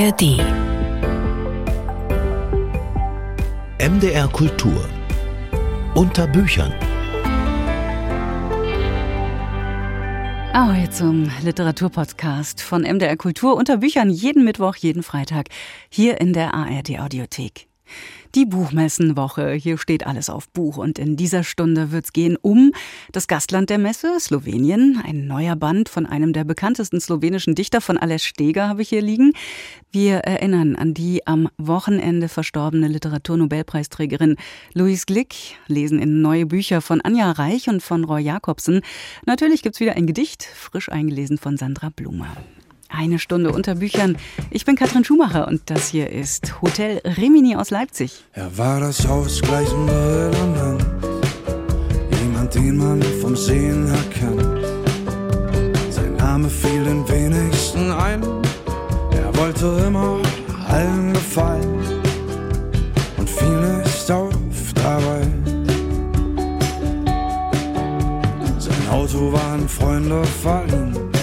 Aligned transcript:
ARD 0.00 0.38
MDR 3.78 4.28
Kultur 4.28 4.88
unter 5.94 6.26
Büchern. 6.26 6.72
Ahoi 10.54 10.88
zum 10.88 11.30
Literaturpodcast 11.42 12.62
von 12.62 12.80
MDR 12.80 13.18
Kultur 13.18 13.56
unter 13.56 13.76
Büchern 13.76 14.08
jeden 14.08 14.42
Mittwoch, 14.42 14.76
jeden 14.76 15.02
Freitag 15.02 15.48
hier 15.90 16.18
in 16.18 16.32
der 16.32 16.54
ARD 16.54 16.98
Audiothek. 16.98 17.68
Die 18.36 18.46
Buchmessenwoche. 18.46 19.50
Hier 19.54 19.76
steht 19.76 20.06
alles 20.06 20.30
auf 20.30 20.48
Buch. 20.50 20.76
Und 20.76 21.00
in 21.00 21.16
dieser 21.16 21.42
Stunde 21.42 21.90
wird 21.90 22.04
es 22.04 22.12
gehen 22.12 22.36
um 22.40 22.70
das 23.10 23.26
Gastland 23.26 23.70
der 23.70 23.78
Messe, 23.78 24.20
Slowenien. 24.20 25.02
Ein 25.04 25.26
neuer 25.26 25.56
Band 25.56 25.88
von 25.88 26.06
einem 26.06 26.32
der 26.32 26.44
bekanntesten 26.44 27.00
slowenischen 27.00 27.56
Dichter 27.56 27.80
von 27.80 27.98
Aleš 27.98 28.24
Steger 28.24 28.68
habe 28.68 28.82
ich 28.82 28.90
hier 28.90 29.02
liegen. 29.02 29.32
Wir 29.90 30.18
erinnern 30.18 30.76
an 30.76 30.94
die 30.94 31.26
am 31.26 31.48
Wochenende 31.58 32.28
verstorbene 32.28 32.86
Literaturnobelpreisträgerin 32.86 34.36
Louise 34.74 35.06
Glick, 35.06 35.34
lesen 35.66 35.98
in 35.98 36.22
neue 36.22 36.46
Bücher 36.46 36.80
von 36.80 37.00
Anja 37.00 37.32
Reich 37.32 37.68
und 37.68 37.82
von 37.82 38.04
Roy 38.04 38.22
Jakobsen. 38.22 38.82
Natürlich 39.26 39.62
gibt 39.62 39.74
es 39.74 39.80
wieder 39.80 39.96
ein 39.96 40.06
Gedicht, 40.06 40.44
frisch 40.44 40.88
eingelesen 40.88 41.36
von 41.36 41.56
Sandra 41.56 41.88
Blume. 41.88 42.28
Eine 42.92 43.18
Stunde 43.20 43.52
unter 43.52 43.76
Büchern. 43.76 44.16
Ich 44.50 44.64
bin 44.64 44.74
Katrin 44.74 45.04
Schumacher 45.04 45.46
und 45.46 45.62
das 45.66 45.88
hier 45.88 46.10
ist 46.10 46.60
Hotel 46.60 47.00
Rimini 47.04 47.54
aus 47.54 47.70
Leipzig. 47.70 48.24
Er 48.32 48.58
war 48.58 48.80
das 48.80 49.06
Haus 49.06 49.40
gleich 49.40 49.72
in 49.72 49.88
Irland. 49.88 50.84
Jemand, 52.20 52.54
den 52.54 52.76
man 52.76 53.02
vom 53.20 53.36
Sehen 53.36 53.86
her 53.86 54.04
kennt. 54.12 54.42
Sein 55.90 56.16
Name 56.16 56.48
fiel 56.48 56.82
den 56.84 57.08
wenigsten 57.08 57.92
ein. 57.92 58.22
Er 59.12 59.36
wollte 59.36 59.84
immer 59.86 60.18
allen 60.68 61.12
gefallen 61.12 62.02
und 63.16 63.30
fiel 63.30 63.78
nicht 63.78 64.10
auf 64.10 64.34
dabei. 64.74 65.22
Sein 68.58 68.88
Auto 68.90 69.32
waren 69.32 69.68
Freunde 69.68 70.24
verliehen. 70.24 71.19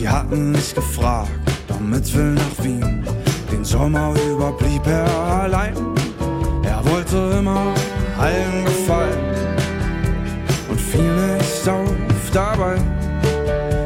Sie 0.00 0.08
hatten 0.08 0.52
nicht 0.52 0.74
gefragt, 0.74 1.28
doch 1.68 1.78
mit 1.78 2.14
will 2.14 2.32
nach 2.32 2.64
Wien. 2.64 3.04
Den 3.52 3.62
Sommer 3.62 4.14
über 4.30 4.50
blieb 4.52 4.86
er 4.86 5.04
allein. 5.42 5.74
Er 6.64 6.82
wollte 6.90 7.36
immer 7.38 7.74
allen 8.18 8.64
gefallen 8.64 9.18
und 10.70 10.80
fiel 10.80 11.36
nicht 11.36 11.68
auf 11.68 12.30
dabei. 12.32 12.78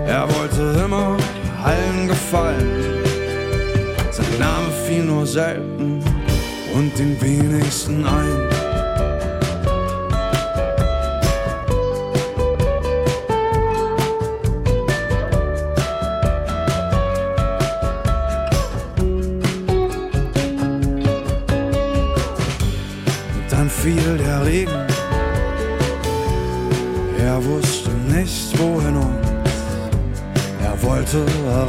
Er 0.07 0.29
wollte 0.37 0.85
immer 0.85 1.17
allen 1.65 2.07
gefallen. 2.07 3.03
Sein 4.13 4.39
Name 4.39 4.71
fiel 4.87 5.03
nur 5.03 5.27
selten 5.27 6.01
und 6.77 6.97
den 6.97 7.21
wenigsten 7.21 8.07
ein. 8.07 8.64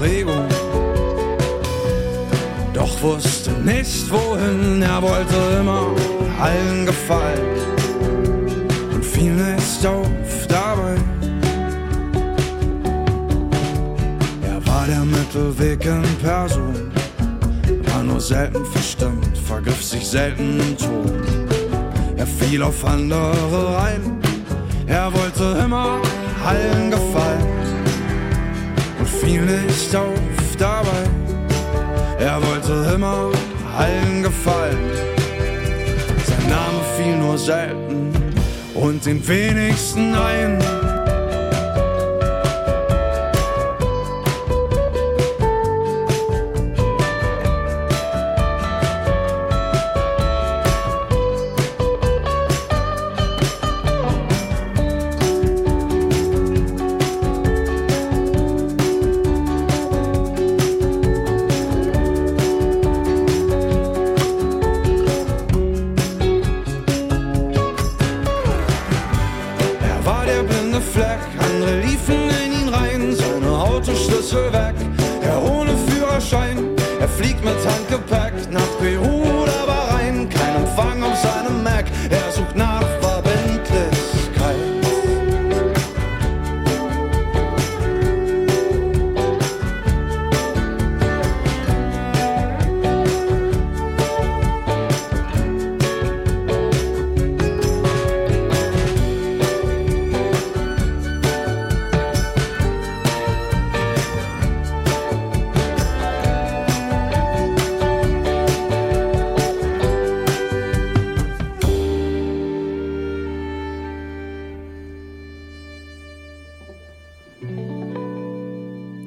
Erregung. 0.05 0.47
Doch 2.73 3.01
wusste 3.01 3.51
nicht 3.51 4.11
wohin, 4.11 4.81
er 4.81 5.01
wollte 5.01 5.35
immer 5.59 5.87
allen 6.39 6.85
gefallen 6.85 7.41
und 8.93 9.03
fiel 9.03 9.31
nicht 9.31 9.85
auf 9.85 10.47
dabei. 10.47 10.95
Er 14.43 14.67
war 14.67 14.85
der 14.85 15.05
Mittelweg 15.05 15.83
in 15.85 16.03
Person, 16.21 16.91
war 17.91 18.03
nur 18.03 18.21
selten 18.21 18.63
verstimmt, 18.65 19.35
vergriff 19.37 19.83
sich 19.83 20.05
selten 20.05 20.59
im 20.59 20.77
Ton. 20.77 21.23
Er 22.17 22.27
fiel 22.27 22.61
auf 22.61 22.85
andere 22.85 23.75
rein. 23.75 24.19
Er 24.87 25.11
wollte 25.11 25.63
immer 25.63 25.99
allen 26.45 26.91
gefallen 26.91 27.34
fiel 29.25 29.41
nicht 29.41 29.95
auf 29.95 30.55
dabei. 30.57 31.03
Er 32.19 32.39
wollte 32.45 32.93
immer 32.93 33.31
allen 33.77 34.23
gefallen. 34.23 34.77
Sein 36.25 36.49
Name 36.49 36.81
fiel 36.95 37.17
nur 37.17 37.37
selten 37.37 38.11
und 38.75 39.05
den 39.05 39.27
wenigsten 39.27 40.13
ein. 40.13 40.84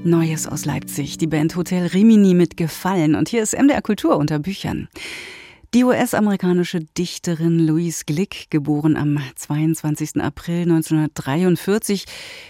Neues 0.08 0.46
aus 0.46 0.64
Leipzig, 0.64 1.18
die 1.18 1.26
Band 1.26 1.54
Hotel 1.54 1.86
Rimini 1.86 2.34
mit 2.34 2.56
Gefallen. 2.56 3.14
Und 3.14 3.28
hier 3.28 3.42
ist 3.42 3.56
MDR 3.56 3.82
Kultur 3.82 4.16
unter 4.16 4.38
Büchern. 4.38 4.88
Die 5.74 5.84
US-amerikanische 5.84 6.80
Dichterin 6.80 7.58
Louise 7.58 8.04
Glick, 8.06 8.46
geboren 8.48 8.96
am 8.96 9.18
22. 9.34 10.18
April 10.18 10.62
1943, 10.62 12.06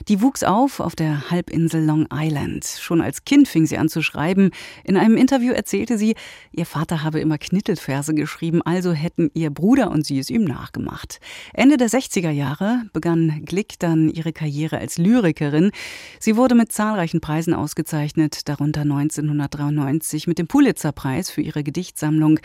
die 0.07 0.23
wuchs 0.23 0.45
auf 0.45 0.79
auf 0.79 0.95
der 0.95 1.29
Halbinsel 1.29 1.85
Long 1.85 2.07
Island. 2.13 2.65
Schon 2.65 3.01
als 3.01 3.25
Kind 3.25 3.49
fing 3.49 3.67
sie 3.67 3.77
an 3.77 3.89
zu 3.89 4.03
schreiben. 4.03 4.53
In 4.85 4.97
einem 4.97 5.17
Interview 5.17 5.53
erzählte 5.53 5.99
sie, 5.99 6.15
ihr 6.53 6.65
Vater 6.65 7.03
habe 7.03 7.19
immer 7.19 7.39
Knittelverse 7.39 8.15
geschrieben, 8.15 8.63
also 8.63 8.93
hätten 8.93 9.33
ihr 9.35 9.51
Bruder 9.51 9.91
und 9.91 10.07
sie 10.07 10.21
es 10.21 10.31
ihm 10.31 10.45
nachgemacht. 10.45 11.19
Ende 11.53 11.77
der 11.77 11.89
60er 11.89 12.31
Jahre 12.31 12.85
begann 12.93 13.43
Glick 13.45 13.81
dann 13.81 14.11
ihre 14.11 14.33
Karriere 14.33 14.79
als 14.79 14.97
Lyrikerin. 14.97 15.73
Sie 16.21 16.37
wurde 16.37 16.55
mit 16.55 16.71
zahlreichen 16.71 17.21
Preisen 17.21 17.53
ausgezeichnet, 17.53 18.49
darunter 18.49 18.83
1993 18.83 20.29
mit 20.29 20.39
dem 20.39 20.47
Pulitzer-Preis 20.47 21.31
für 21.31 21.41
ihre 21.41 21.65
Gedichtsammlung 21.65 22.39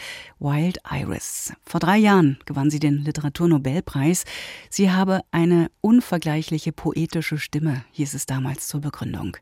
Wild 0.63 0.80
Iris. 0.89 1.51
Vor 1.65 1.81
drei 1.81 1.98
Jahren 1.98 2.39
gewann 2.45 2.69
sie 2.69 2.80
den 2.80 3.00
Literaturnobelpreis. 3.00 4.24
Sie 4.69 4.92
habe 4.92 5.19
eine 5.30 5.69
unvergleichliche 5.81 6.71
poetische 6.71 7.38
Stimme, 7.38 7.83
hieß 7.92 8.13
es 8.13 8.25
damals 8.27 8.69
zur 8.69 8.80
Begründung. 8.80 9.36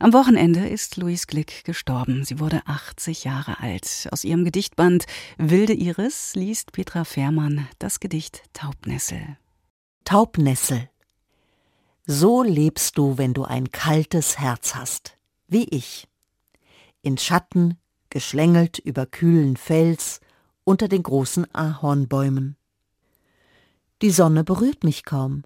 Am 0.00 0.12
Wochenende 0.12 0.68
ist 0.68 0.96
Louise 0.96 1.26
Glick 1.28 1.62
gestorben. 1.64 2.24
Sie 2.24 2.40
wurde 2.40 2.62
80 2.66 3.22
Jahre 3.22 3.60
alt. 3.60 4.08
Aus 4.10 4.24
ihrem 4.24 4.44
Gedichtband 4.44 5.06
Wilde 5.38 5.72
Iris 5.72 6.34
liest 6.34 6.72
Petra 6.72 7.04
Fährmann 7.04 7.68
das 7.78 8.00
Gedicht 8.00 8.42
Taubnessel. 8.52 9.36
Taubnessel. 10.04 10.90
So 12.06 12.42
lebst 12.42 12.98
du, 12.98 13.18
wenn 13.18 13.34
du 13.34 13.44
ein 13.44 13.70
kaltes 13.70 14.40
Herz 14.40 14.74
hast, 14.74 15.16
wie 15.46 15.68
ich. 15.70 16.08
In 17.02 17.18
Schatten, 17.18 17.78
geschlängelt 18.08 18.80
über 18.80 19.06
kühlen 19.06 19.56
Fels 19.56 20.20
unter 20.70 20.86
den 20.86 21.02
großen 21.02 21.52
Ahornbäumen. 21.52 22.56
Die 24.02 24.10
Sonne 24.10 24.44
berührt 24.44 24.84
mich 24.84 25.04
kaum. 25.04 25.42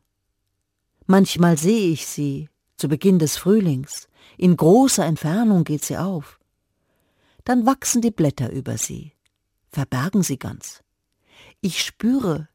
Manchmal 1.06 1.56
sehe 1.56 1.90
ich 1.90 2.06
sie, 2.06 2.50
zu 2.76 2.88
Beginn 2.88 3.18
des 3.18 3.38
Frühlings, 3.38 4.08
in 4.36 4.54
großer 4.54 5.04
Entfernung 5.04 5.64
geht 5.64 5.82
sie 5.82 5.96
auf. 5.96 6.38
Dann 7.44 7.64
wachsen 7.64 8.02
die 8.02 8.10
Blätter 8.10 8.52
über 8.52 8.76
sie, 8.76 9.12
verbergen 9.70 10.22
sie 10.22 10.38
ganz. 10.38 10.82
Ich 11.62 11.82
spüre, 11.82 12.48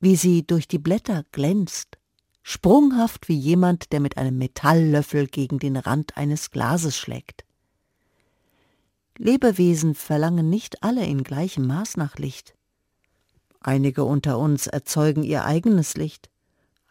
wie 0.00 0.16
sie 0.16 0.46
durch 0.46 0.68
die 0.68 0.78
Blätter 0.78 1.22
glänzt, 1.32 1.98
sprunghaft 2.42 3.28
wie 3.28 3.36
jemand, 3.38 3.92
der 3.92 4.00
mit 4.00 4.16
einem 4.16 4.38
Metalllöffel 4.38 5.26
gegen 5.26 5.58
den 5.58 5.76
Rand 5.76 6.16
eines 6.16 6.50
Glases 6.50 6.96
schlägt. 6.96 7.44
Lebewesen 9.18 9.94
verlangen 9.94 10.50
nicht 10.50 10.82
alle 10.82 11.04
in 11.06 11.22
gleichem 11.22 11.66
Maß 11.66 11.96
nach 11.96 12.16
Licht. 12.16 12.54
Einige 13.60 14.04
unter 14.04 14.38
uns 14.38 14.66
erzeugen 14.66 15.22
ihr 15.22 15.44
eigenes 15.44 15.96
Licht, 15.96 16.30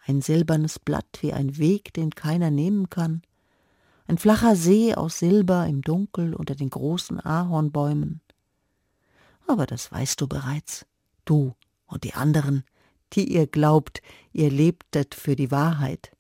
ein 0.06 0.22
silbernes 0.22 0.80
Blatt 0.80 1.20
wie 1.22 1.34
ein 1.34 1.58
Weg, 1.58 1.94
den 1.94 2.12
keiner 2.12 2.52
nehmen 2.52 2.90
kann, 2.90 3.22
ein 4.08 4.18
flacher 4.18 4.56
See 4.56 4.94
aus 4.94 5.20
Silber 5.20 5.66
im 5.68 5.82
Dunkel 5.82 6.34
unter 6.34 6.56
den 6.56 6.70
großen 6.70 7.20
Ahornbäumen. 7.20 8.22
Aber 9.48 9.66
das 9.66 9.92
weißt 9.92 10.20
du 10.22 10.28
bereits, 10.28 10.86
du 11.26 11.56
und 11.88 12.04
die 12.04 12.14
anderen, 12.14 12.64
die 13.14 13.32
ihr 13.32 13.48
glaubt, 13.48 14.02
ihr 14.34 14.50
lebtet 14.50 15.16
für 15.16 15.36
die 15.36 15.52
Wahrheit 15.52 16.12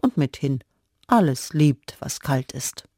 und 0.00 0.16
mithin 0.16 0.60
alles 1.06 1.52
liebt, 1.52 1.96
was 2.00 2.20
kalt 2.20 2.52
ist. 2.52 2.88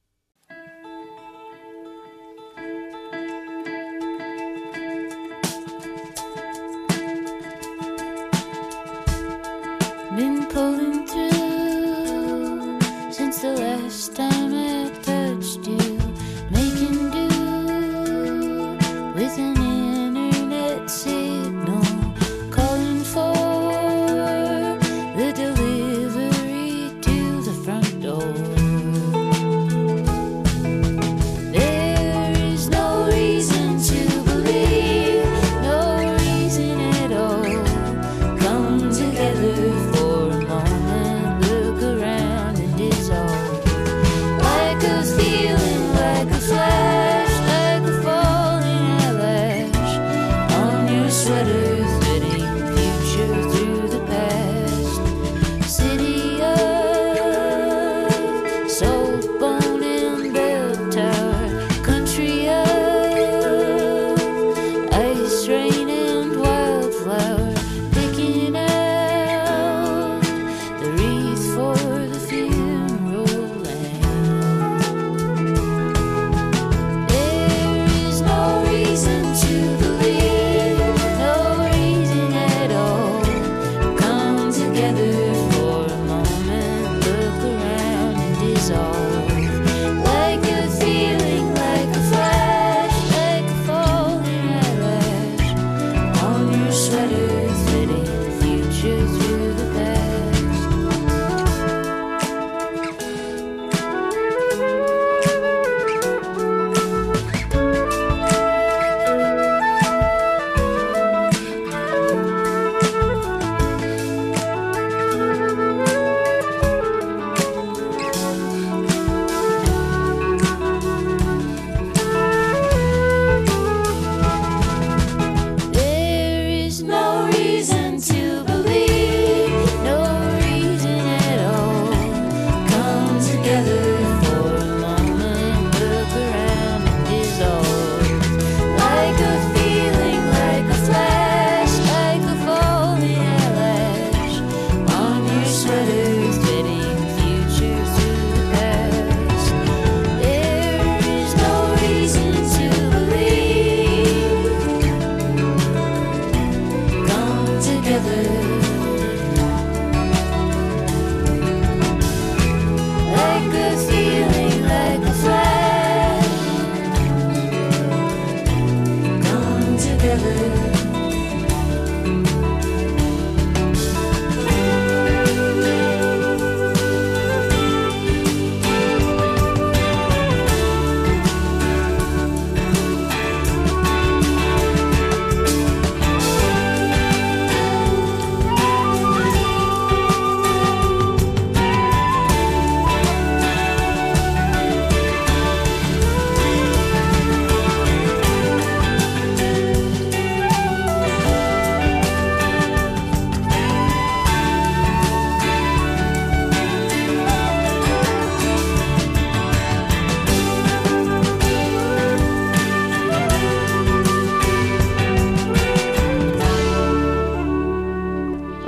sweaters. 51.15 52.04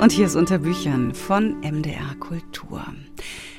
Und 0.07 0.13
hier 0.13 0.27
ist 0.27 0.37
unter 0.37 0.59
Büchern 0.59 1.13
von 1.13 1.59
MDR 1.59 2.15
Kultur. 2.21 2.81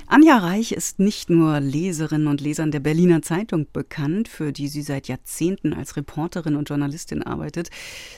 Anja 0.06 0.38
Reich 0.38 0.72
ist 0.72 0.98
nicht 0.98 1.28
nur 1.28 1.60
Leserinnen 1.60 2.26
und 2.26 2.40
Lesern 2.40 2.70
der 2.70 2.80
Berliner 2.80 3.20
Zeitung 3.20 3.66
bekannt, 3.70 4.28
für 4.28 4.50
die 4.50 4.68
sie 4.68 4.80
seit 4.80 5.08
Jahrzehnten 5.08 5.74
als 5.74 5.98
Reporterin 5.98 6.56
und 6.56 6.70
Journalistin 6.70 7.22
arbeitet. 7.22 7.68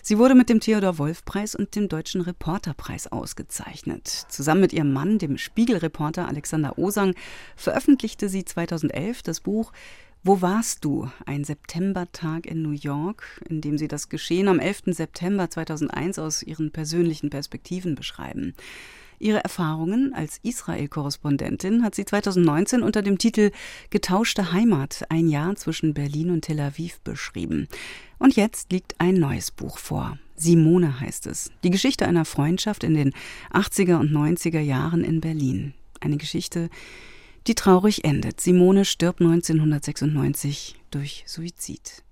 Sie 0.04 0.16
wurde 0.16 0.37
mit 0.37 0.49
dem 0.49 0.60
Theodor-Wolf-Preis 0.60 1.56
und 1.56 1.75
dem 1.75 1.88
Deutschen 1.88 2.20
Reporterpreis 2.20 3.10
ausgezeichnet. 3.10 4.06
Zusammen 4.28 4.60
mit 4.60 4.72
ihrem 4.72 4.92
Mann, 4.92 5.18
dem 5.18 5.37
Spiegelreporter 5.37 6.28
Alexander 6.28 6.78
Osang, 6.78 7.16
veröffentlichte 7.56 8.28
sie 8.28 8.44
2011 8.44 9.25
das 9.25 9.40
Buch 9.40 9.72
wo 10.22 10.42
warst 10.42 10.84
du? 10.84 11.10
Ein 11.24 11.44
Septembertag 11.44 12.46
in 12.46 12.62
New 12.62 12.72
York, 12.72 13.40
in 13.48 13.60
dem 13.60 13.78
sie 13.78 13.88
das 13.88 14.08
Geschehen 14.08 14.48
am 14.48 14.58
11. 14.58 14.82
September 14.86 15.48
2001 15.48 16.18
aus 16.18 16.42
ihren 16.42 16.72
persönlichen 16.72 17.30
Perspektiven 17.30 17.94
beschreiben. 17.94 18.54
Ihre 19.18 19.44
Erfahrungen 19.44 20.14
als 20.14 20.38
Israel-Korrespondentin 20.42 21.82
hat 21.82 21.94
sie 21.94 22.06
2019 22.06 22.82
unter 22.82 23.02
dem 23.02 23.18
Titel 23.18 23.50
Getauschte 23.90 24.52
Heimat, 24.52 25.04
ein 25.10 25.28
Jahr 25.28 25.56
zwischen 25.56 25.92
Berlin 25.92 26.30
und 26.30 26.42
Tel 26.42 26.60
Aviv 26.60 27.00
beschrieben. 27.00 27.68
Und 28.18 28.36
jetzt 28.36 28.72
liegt 28.72 28.98
ein 28.98 29.14
neues 29.14 29.50
Buch 29.50 29.78
vor. 29.78 30.18
Simone 30.36 31.00
heißt 31.00 31.26
es. 31.26 31.50
Die 31.64 31.70
Geschichte 31.70 32.06
einer 32.06 32.24
Freundschaft 32.24 32.82
in 32.82 32.94
den 32.94 33.12
80er 33.52 33.98
und 33.98 34.10
90er 34.10 34.60
Jahren 34.60 35.04
in 35.04 35.20
Berlin. 35.20 35.74
Eine 36.00 36.16
Geschichte, 36.16 36.70
die 37.47 37.54
traurig 37.54 38.04
endet. 38.04 38.40
Simone 38.40 38.85
stirbt 38.85 39.20
1996 39.20 40.76
durch 40.90 41.25
Suizid. 41.26 42.02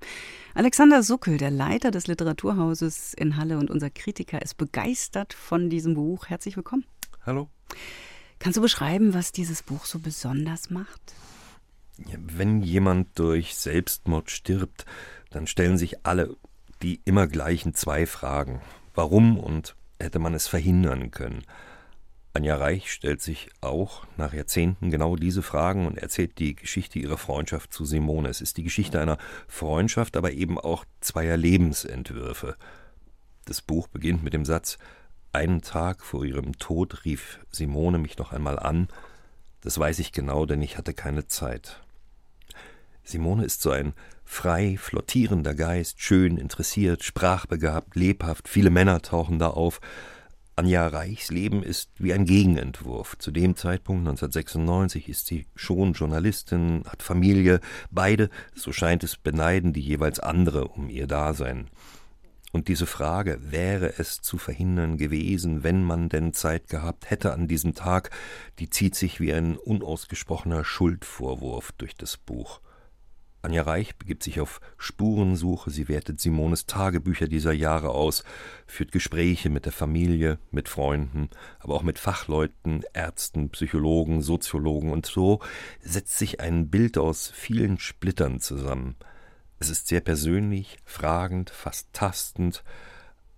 Alexander 0.55 1.03
Suckel, 1.03 1.37
der 1.37 1.51
Leiter 1.51 1.91
des 1.91 2.07
Literaturhauses 2.07 3.15
in 3.15 3.37
Halle 3.37 3.59
und 3.59 3.71
unser 3.71 3.91
Kritiker, 3.91 4.43
ist 4.43 4.57
begeistert 4.57 5.33
von 5.33 5.71
diesem 5.71 5.95
Buch. 5.95 6.27
Herzlich 6.27 6.57
willkommen. 6.57 6.85
Hallo. 7.25 7.49
Kannst 8.39 8.57
du 8.57 8.63
beschreiben, 8.63 9.15
was 9.15 9.33
dieses 9.33 9.63
Buch 9.63 9.85
so 9.85 9.99
besonders 9.99 10.71
macht? 10.71 11.01
Wenn 11.97 12.63
jemand 12.63 13.19
durch 13.19 13.57
Selbstmord 13.57 14.31
stirbt, 14.31 14.87
dann 15.31 15.47
stellen 15.47 15.79
sich 15.79 16.07
alle 16.07 16.37
die 16.83 17.01
immer 17.05 17.27
gleichen 17.27 17.75
zwei 17.75 18.07
Fragen. 18.07 18.61
Warum 18.95 19.39
und 19.39 19.75
hätte 19.99 20.19
man 20.19 20.35
es 20.35 20.47
verhindern 20.47 21.11
können? 21.11 21.43
Anja 22.39 22.55
Reich 22.55 22.93
stellt 22.93 23.21
sich 23.21 23.51
auch 23.61 24.07
nach 24.17 24.33
Jahrzehnten 24.33 24.93
genau 24.93 25.17
diese 25.17 25.43
Fragen 25.43 25.89
und 25.89 25.99
erzählt 25.99 26.39
die 26.39 26.55
Geschichte 26.55 27.01
ihrer 27.01 27.19
Freundschaft 27.19 27.73
zu 27.73 27.85
Simone. 27.85 28.29
Es 28.29 28.41
ist 28.41 28.59
die 28.59 28.63
Geschichte 28.63 29.01
einer 29.01 29.19
Freundschaft, 29.49 30.17
aber 30.17 30.31
eben 30.31 30.57
auch 30.57 30.85
zweier 31.01 31.37
Lebensentwürfe. 31.37 32.55
Das 33.45 33.61
Buch 33.61 33.89
beginnt 33.89 34.23
mit 34.23 34.35
dem 34.35 34.45
Satz 34.45 34.79
einen 35.33 35.63
Tag 35.63 36.05
vor 36.05 36.25
ihrem 36.25 36.57
Tod 36.61 37.05
rief 37.05 37.41
Simone 37.51 37.99
mich 37.99 38.19
noch 38.19 38.33
einmal 38.33 38.57
an. 38.57 38.87
Das 39.61 39.77
weiß 39.77 39.99
ich 39.99 40.13
genau, 40.13 40.47
denn 40.47 40.63
ich 40.63 40.79
hatte 40.79 40.95
keine 40.95 41.27
Zeit. 41.27 41.83
Simone 43.03 43.47
ist 43.47 43.63
so 43.63 43.73
ein 43.73 43.95
frei 44.25 44.77
flottierender 44.79 45.57
Geist, 45.57 46.01
schön, 46.01 46.37
interessiert, 46.37 47.03
sprachbegabt, 47.03 47.97
lebhaft, 47.97 48.49
viele 48.49 48.71
Männer 48.71 49.03
tauchen 49.03 49.41
da 49.41 49.49
auf. 49.49 49.81
Anja 50.59 50.89
Reichs 50.89 51.31
Leben 51.31 51.63
ist 51.63 51.89
wie 51.99 52.13
ein 52.13 52.25
Gegenentwurf. 52.25 53.17
Zu 53.19 53.31
dem 53.31 53.55
Zeitpunkt 53.55 54.01
1996 54.01 55.09
ist 55.09 55.29
sie 55.29 55.47
schon 55.55 55.93
Journalistin, 55.93 56.83
hat 56.89 57.01
Familie, 57.01 57.61
beide, 57.93 58.29
so 58.57 58.73
scheint 58.73 59.05
es, 59.05 59.17
beneiden 59.17 59.73
die 59.73 59.81
jeweils 59.81 60.19
andere 60.19 60.67
um 60.67 60.91
ihr 60.91 61.07
Dasein. 61.07 61.69
Und 62.51 62.67
diese 62.67 62.87
Frage, 62.87 63.39
wäre 63.41 64.01
es 64.01 64.21
zu 64.21 64.37
verhindern 64.37 64.97
gewesen, 64.97 65.63
wenn 65.63 65.85
man 65.85 66.09
denn 66.09 66.33
Zeit 66.33 66.69
gehabt 66.69 67.09
hätte 67.09 67.33
an 67.35 67.47
diesem 67.47 67.77
Tag, 67.77 68.11
die 68.59 68.69
zieht 68.69 68.97
sich 68.97 69.21
wie 69.21 69.33
ein 69.33 69.57
unausgesprochener 69.57 70.65
Schuldvorwurf 70.65 71.71
durch 71.79 71.95
das 71.95 72.17
Buch. 72.17 72.61
Anja 73.43 73.63
Reich 73.63 73.97
begibt 73.97 74.23
sich 74.23 74.41
auf 74.41 74.61
Spurensuche, 74.77 75.71
sie 75.71 75.89
wertet 75.89 76.21
Simones 76.21 76.67
Tagebücher 76.67 77.29
dieser 77.29 77.53
Jahre 77.53 77.91
aus, 77.91 78.25
führt 78.67 78.93
Gespräche 78.93 79.49
mit 79.49 79.65
der 79.65 79.73
Familie, 79.73 80.39
mit 80.51 80.69
Freunden, 80.69 81.31
aber 81.61 81.75
auch 81.75 81.83
mit 81.83 81.99
Fachleuten, 81.99 82.85
Ärzten, 82.93 83.51
Psychologen, 83.51 84.23
Soziologen. 84.23 84.91
Und 84.91 85.07
so 85.07 85.41
setzt 85.81 86.19
sich 86.19 86.41
ein 86.41 86.69
Bild 86.69 86.99
aus 86.99 87.31
vielen 87.35 87.79
Splittern 87.79 88.41
zusammen– 88.41 88.97
es 89.61 89.71
ist 89.71 89.89
sehr 89.89 90.01
persönlich, 90.01 90.79
fragend, 90.85 91.51
fast 91.51 91.93
tastend, 91.93 92.63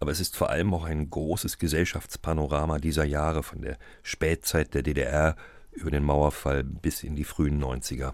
aber 0.00 0.10
es 0.10 0.20
ist 0.20 0.36
vor 0.36 0.50
allem 0.50 0.74
auch 0.74 0.84
ein 0.84 1.08
großes 1.08 1.58
Gesellschaftspanorama 1.58 2.78
dieser 2.78 3.04
Jahre 3.04 3.42
von 3.42 3.62
der 3.62 3.78
Spätzeit 4.02 4.74
der 4.74 4.82
DDR 4.82 5.36
über 5.72 5.90
den 5.90 6.04
Mauerfall 6.04 6.62
bis 6.62 7.04
in 7.04 7.16
die 7.16 7.24
frühen 7.24 7.62
90er. 7.62 8.12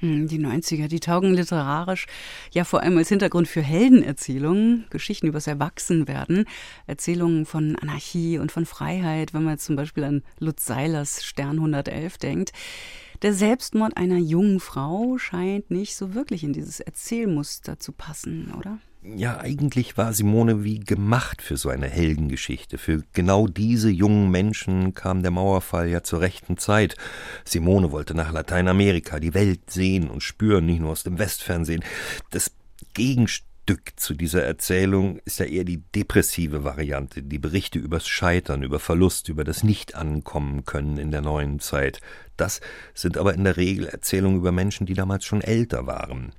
Hm, 0.00 0.28
die 0.28 0.38
90er, 0.38 0.86
die 0.86 1.00
taugen 1.00 1.34
literarisch 1.34 2.06
ja 2.52 2.62
vor 2.62 2.82
allem 2.82 2.96
als 2.98 3.08
Hintergrund 3.08 3.48
für 3.48 3.62
Heldenerzählungen, 3.62 4.86
Geschichten 4.90 5.26
übers 5.26 5.48
Erwachsenwerden, 5.48 6.44
Erzählungen 6.86 7.46
von 7.46 7.74
Anarchie 7.76 8.38
und 8.38 8.52
von 8.52 8.64
Freiheit, 8.64 9.34
wenn 9.34 9.42
man 9.42 9.54
jetzt 9.54 9.64
zum 9.64 9.74
Beispiel 9.74 10.04
an 10.04 10.22
Lutz 10.38 10.66
Seilers 10.66 11.24
Stern 11.24 11.56
111 11.56 12.18
denkt. 12.18 12.52
Der 13.22 13.34
Selbstmord 13.34 13.96
einer 13.96 14.18
jungen 14.18 14.60
Frau 14.60 15.18
scheint 15.18 15.72
nicht 15.72 15.96
so 15.96 16.14
wirklich 16.14 16.44
in 16.44 16.52
dieses 16.52 16.78
Erzählmuster 16.78 17.80
zu 17.80 17.90
passen, 17.90 18.54
oder? 18.56 18.78
Ja, 19.16 19.38
eigentlich 19.38 19.96
war 19.96 20.12
Simone 20.12 20.64
wie 20.64 20.80
gemacht 20.80 21.40
für 21.40 21.56
so 21.56 21.70
eine 21.70 21.88
Heldengeschichte. 21.88 22.78
Für 22.78 23.02
genau 23.12 23.46
diese 23.46 23.90
jungen 23.90 24.30
Menschen 24.30 24.94
kam 24.94 25.22
der 25.22 25.30
Mauerfall 25.30 25.88
ja 25.88 26.02
zur 26.02 26.20
rechten 26.20 26.58
Zeit. 26.58 26.96
Simone 27.44 27.90
wollte 27.90 28.14
nach 28.14 28.32
Lateinamerika 28.32 29.18
die 29.18 29.34
Welt 29.34 29.70
sehen 29.70 30.10
und 30.10 30.22
spüren, 30.22 30.66
nicht 30.66 30.80
nur 30.80 30.90
aus 30.90 31.04
dem 31.04 31.18
Westfernsehen. 31.18 31.84
Das 32.30 32.50
Gegenstück 32.92 33.48
Stück 33.68 34.00
zu 34.00 34.14
dieser 34.14 34.44
Erzählung 34.44 35.18
ist 35.26 35.40
ja 35.40 35.44
eher 35.44 35.64
die 35.64 35.82
depressive 35.94 36.64
Variante, 36.64 37.22
die 37.22 37.38
Berichte 37.38 37.78
übers 37.78 38.08
Scheitern, 38.08 38.62
über 38.62 38.78
Verlust, 38.80 39.28
über 39.28 39.44
das 39.44 39.62
Nicht-Ankommen 39.62 40.64
können 40.64 40.96
in 40.96 41.10
der 41.10 41.20
neuen 41.20 41.60
Zeit. 41.60 42.00
Das 42.38 42.62
sind 42.94 43.18
aber 43.18 43.34
in 43.34 43.44
der 43.44 43.58
Regel 43.58 43.86
Erzählungen 43.86 44.38
über 44.38 44.52
Menschen, 44.52 44.86
die 44.86 44.94
damals 44.94 45.26
schon 45.26 45.42
älter 45.42 45.86
waren. 45.86 46.32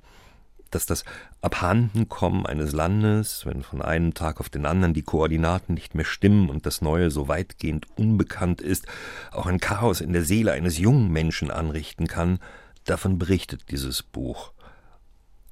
Dass 0.70 0.86
das 0.86 1.04
Abhandenkommen 1.40 2.46
eines 2.46 2.72
Landes, 2.72 3.44
wenn 3.44 3.62
von 3.62 3.82
einem 3.82 4.14
Tag 4.14 4.40
auf 4.40 4.48
den 4.48 4.66
anderen 4.66 4.94
die 4.94 5.02
Koordinaten 5.02 5.74
nicht 5.74 5.94
mehr 5.94 6.04
stimmen 6.04 6.48
und 6.48 6.64
das 6.64 6.80
Neue 6.80 7.10
so 7.10 7.26
weitgehend 7.26 7.86
unbekannt 7.96 8.60
ist, 8.60 8.86
auch 9.32 9.46
ein 9.46 9.58
Chaos 9.58 10.00
in 10.00 10.12
der 10.12 10.24
Seele 10.24 10.52
eines 10.52 10.78
jungen 10.78 11.10
Menschen 11.10 11.50
anrichten 11.50 12.06
kann, 12.06 12.38
davon 12.84 13.18
berichtet 13.18 13.70
dieses 13.70 14.02
Buch. 14.02 14.52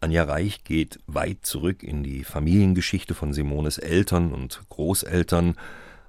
Anja 0.00 0.22
Reich 0.22 0.62
geht 0.62 1.00
weit 1.08 1.38
zurück 1.42 1.82
in 1.82 2.04
die 2.04 2.22
Familiengeschichte 2.22 3.14
von 3.14 3.32
Simones 3.32 3.78
Eltern 3.78 4.32
und 4.32 4.62
Großeltern. 4.68 5.56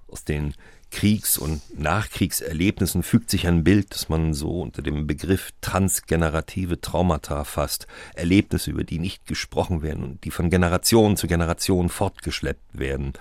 Aus 0.08 0.26
den 0.26 0.54
Kriegs- 0.92 1.38
und 1.38 1.62
Nachkriegserlebnissen 1.80 3.04
fügt 3.04 3.30
sich 3.30 3.48
ein 3.48 3.64
Bild, 3.64 3.94
das 3.94 4.10
man 4.10 4.34
so 4.34 4.62
unter 4.62 4.82
dem 4.82 5.08
Begriff 5.08 5.52
transgenerative 5.62 6.82
Traumata 6.82 7.44
fasst. 7.44 7.88
Erlebnisse, 8.16 8.72
über 8.72 8.84
die 8.84 9.00
nicht 9.00 9.26
gesprochen 9.26 9.82
werden 9.82 10.04
und 10.04 10.24
die 10.24 10.32
von 10.32 10.50
Generation 10.50 11.16
zu 11.16 11.28
Generation 11.28 11.90
fortgeschleppt 11.90 12.78
werden. 12.78 13.14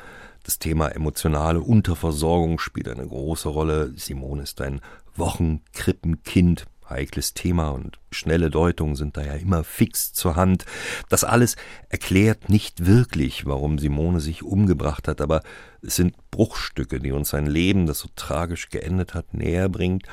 Das 0.45 0.59
Thema 0.59 0.89
emotionale 0.89 1.61
Unterversorgung 1.61 2.59
spielt 2.59 2.89
eine 2.89 3.07
große 3.07 3.49
Rolle. 3.49 3.93
Simone 3.97 4.45
ist 4.45 4.61
ein 4.61 4.81
Wochenkrippenkind 5.17 6.67
heikles 6.91 7.35
Thema 7.35 7.71
und 7.71 7.99
schnelle 8.11 8.51
Deutungen 8.51 8.97
sind 8.97 9.17
da 9.17 9.25
ja 9.25 9.35
immer 9.35 9.65
fix 9.65 10.13
zur 10.13 10.37
Hand. 10.37 10.65
Das 11.09 11.25
alles 11.25 11.57
erklärt 11.89 12.49
nicht 12.49 12.87
wirklich, 12.87 13.47
warum 13.47 13.79
Simone 13.79 14.21
sich 14.21 14.43
umgebracht 14.43 15.09
hat, 15.09 15.21
aber 15.21 15.43
es 15.83 15.97
sind 15.97 16.15
Bruchstücke, 16.31 17.01
die 17.01 17.13
uns 17.13 17.35
ein 17.35 17.47
Leben, 17.47 17.87
das 17.87 18.01
so 18.01 18.09
tragisch 18.17 18.69
geendet 18.69 19.15
hat, 19.15 19.35
näher 19.35 19.69
bringt 19.69 20.07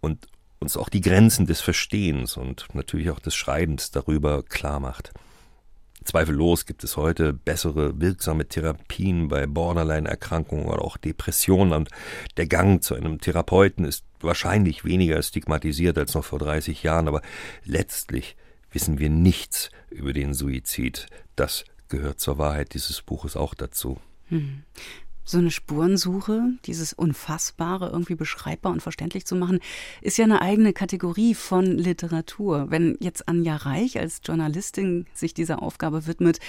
und 0.00 0.26
uns 0.60 0.76
auch 0.76 0.88
die 0.88 1.00
Grenzen 1.00 1.46
des 1.46 1.60
Verstehens 1.60 2.36
und 2.36 2.66
natürlich 2.74 3.10
auch 3.10 3.20
des 3.20 3.34
Schreibens 3.34 3.90
darüber 3.90 4.42
klar 4.42 4.80
macht. 4.80 5.12
Zweifellos 6.04 6.66
gibt 6.66 6.84
es 6.84 6.96
heute 6.96 7.32
bessere, 7.32 8.00
wirksame 8.00 8.46
Therapien 8.46 9.28
bei 9.28 9.46
Borderline-Erkrankungen 9.46 10.66
oder 10.66 10.82
auch 10.82 10.96
Depressionen 10.96 11.72
und 11.72 11.88
der 12.36 12.46
Gang 12.46 12.82
zu 12.82 12.94
einem 12.94 13.20
Therapeuten 13.20 13.84
ist 13.84 14.04
wahrscheinlich 14.20 14.84
weniger 14.84 15.22
stigmatisiert 15.22 15.98
als 15.98 16.14
noch 16.14 16.24
vor 16.24 16.38
30 16.38 16.82
Jahren, 16.82 17.08
aber 17.08 17.22
letztlich 17.64 18.36
wissen 18.70 18.98
wir 18.98 19.10
nichts 19.10 19.70
über 19.90 20.12
den 20.12 20.34
Suizid. 20.34 21.06
Das 21.36 21.64
gehört 21.88 22.20
zur 22.20 22.38
Wahrheit 22.38 22.74
dieses 22.74 23.02
Buches 23.02 23.36
auch 23.36 23.54
dazu. 23.54 23.98
Hm. 24.28 24.62
So 25.24 25.38
eine 25.38 25.50
Spurensuche, 25.50 26.50
dieses 26.66 26.92
Unfassbare 26.92 27.88
irgendwie 27.88 28.14
beschreibbar 28.14 28.72
und 28.72 28.82
verständlich 28.82 29.24
zu 29.24 29.36
machen, 29.36 29.60
ist 30.02 30.18
ja 30.18 30.24
eine 30.24 30.42
eigene 30.42 30.72
Kategorie 30.72 31.34
von 31.34 31.64
Literatur. 31.64 32.66
Wenn 32.70 32.96
jetzt 33.00 33.26
Anja 33.28 33.56
Reich 33.56 33.98
als 33.98 34.20
Journalistin 34.24 35.06
sich 35.14 35.32
dieser 35.32 35.62
Aufgabe 35.62 36.06
widmet, 36.06 36.40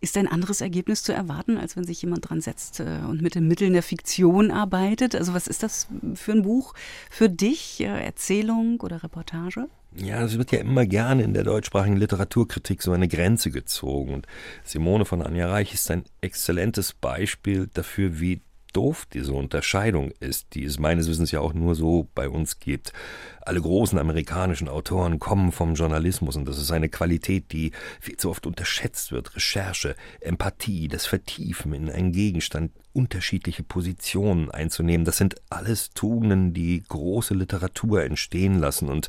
ist 0.00 0.16
ein 0.16 0.28
anderes 0.28 0.60
Ergebnis 0.60 1.02
zu 1.02 1.12
erwarten, 1.12 1.56
als 1.56 1.76
wenn 1.76 1.84
sich 1.84 2.02
jemand 2.02 2.28
dran 2.28 2.40
setzt 2.40 2.80
äh, 2.80 3.00
und 3.08 3.20
mit 3.20 3.34
den 3.34 3.48
Mitteln 3.48 3.72
der 3.72 3.82
Fiktion 3.82 4.50
arbeitet? 4.50 5.14
Also 5.14 5.34
was 5.34 5.48
ist 5.48 5.62
das 5.62 5.88
für 6.14 6.32
ein 6.32 6.42
Buch 6.42 6.74
für 7.10 7.28
dich? 7.28 7.80
Äh, 7.80 8.04
Erzählung 8.04 8.80
oder 8.80 9.02
Reportage? 9.02 9.68
Ja, 10.00 10.22
es 10.22 10.38
wird 10.38 10.52
ja 10.52 10.60
immer 10.60 10.86
gerne 10.86 11.24
in 11.24 11.34
der 11.34 11.42
deutschsprachigen 11.42 11.96
Literaturkritik 11.96 12.82
so 12.82 12.92
eine 12.92 13.08
Grenze 13.08 13.50
gezogen. 13.50 14.14
Und 14.14 14.26
Simone 14.62 15.04
von 15.04 15.22
Anja 15.22 15.48
Reich 15.48 15.74
ist 15.74 15.90
ein 15.90 16.04
exzellentes 16.20 16.92
Beispiel 16.92 17.68
dafür, 17.72 18.20
wie 18.20 18.40
doof 18.72 19.06
diese 19.12 19.32
Unterscheidung 19.32 20.12
ist, 20.20 20.54
die 20.54 20.64
es 20.64 20.78
meines 20.78 21.08
Wissens 21.08 21.30
ja 21.30 21.40
auch 21.40 21.54
nur 21.54 21.74
so 21.74 22.08
bei 22.14 22.28
uns 22.28 22.58
gibt. 22.58 22.92
Alle 23.40 23.60
großen 23.60 23.98
amerikanischen 23.98 24.68
Autoren 24.68 25.18
kommen 25.18 25.52
vom 25.52 25.74
Journalismus 25.74 26.36
und 26.36 26.46
das 26.46 26.58
ist 26.58 26.70
eine 26.70 26.88
Qualität, 26.88 27.52
die 27.52 27.72
viel 28.00 28.16
zu 28.16 28.30
oft 28.30 28.46
unterschätzt 28.46 29.10
wird. 29.10 29.34
Recherche, 29.34 29.96
Empathie, 30.20 30.88
das 30.88 31.06
Vertiefen 31.06 31.72
in 31.72 31.90
einen 31.90 32.12
Gegenstand, 32.12 32.72
unterschiedliche 32.92 33.62
Positionen 33.62 34.50
einzunehmen, 34.50 35.04
das 35.04 35.18
sind 35.18 35.36
alles 35.50 35.90
Tugenden, 35.90 36.52
die 36.52 36.82
große 36.82 37.32
Literatur 37.32 38.02
entstehen 38.02 38.58
lassen 38.58 38.88
und 38.88 39.08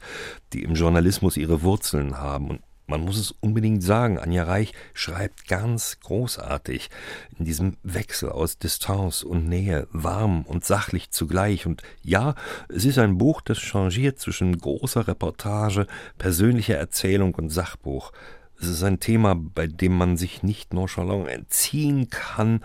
die 0.54 0.64
im 0.64 0.76
Journalismus 0.76 1.38
ihre 1.38 1.64
Wurzeln 1.64 2.18
haben. 2.18 2.50
Und 2.52 2.62
man 2.90 3.02
muss 3.02 3.18
es 3.18 3.32
unbedingt 3.32 3.84
sagen, 3.84 4.18
Anja 4.18 4.44
Reich 4.44 4.74
schreibt 4.94 5.48
ganz 5.48 6.00
großartig 6.02 6.90
in 7.38 7.46
diesem 7.46 7.78
Wechsel 7.84 8.30
aus 8.30 8.58
Distanz 8.58 9.22
und 9.22 9.48
Nähe, 9.48 9.88
warm 9.92 10.44
und 10.44 10.66
sachlich 10.66 11.12
zugleich. 11.12 11.66
Und 11.66 11.84
ja, 12.02 12.36
es 12.68 12.86
ist 12.86 12.98
ein 12.98 13.18
Buch, 13.18 13.42
das 13.42 13.60
changiert 13.60 14.20
zwischen 14.20 14.58
großer 14.58 15.08
Reportage, 15.08 15.88
persönlicher 16.18 16.78
Erzählung 16.78 17.36
und 17.36 17.50
Sachbuch. 17.50 18.12
Es 18.60 18.68
ist 18.68 18.84
ein 18.84 19.00
Thema, 19.00 19.36
bei 19.36 19.68
dem 19.68 19.96
man 19.96 20.18
sich 20.18 20.44
nicht 20.44 20.74
nonchalant 20.74 21.30
entziehen 21.30 22.10
kann, 22.10 22.62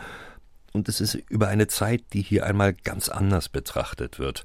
und 0.72 0.88
es 0.88 1.00
ist 1.00 1.14
über 1.28 1.46
eine 1.46 1.68
Zeit, 1.68 2.02
die 2.12 2.20
hier 2.20 2.44
einmal 2.46 2.74
ganz 2.74 3.08
anders 3.08 3.48
betrachtet 3.48 4.18
wird. 4.18 4.44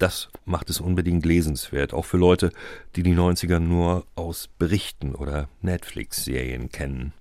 Das 0.00 0.30
macht 0.46 0.70
es 0.70 0.80
unbedingt 0.80 1.26
lesenswert, 1.26 1.92
auch 1.92 2.06
für 2.06 2.16
Leute, 2.16 2.52
die 2.96 3.02
die 3.02 3.14
90er 3.14 3.58
nur 3.58 4.06
aus 4.14 4.48
Berichten 4.58 5.14
oder 5.14 5.50
Netflix-Serien 5.60 6.70
kennen. 6.70 7.12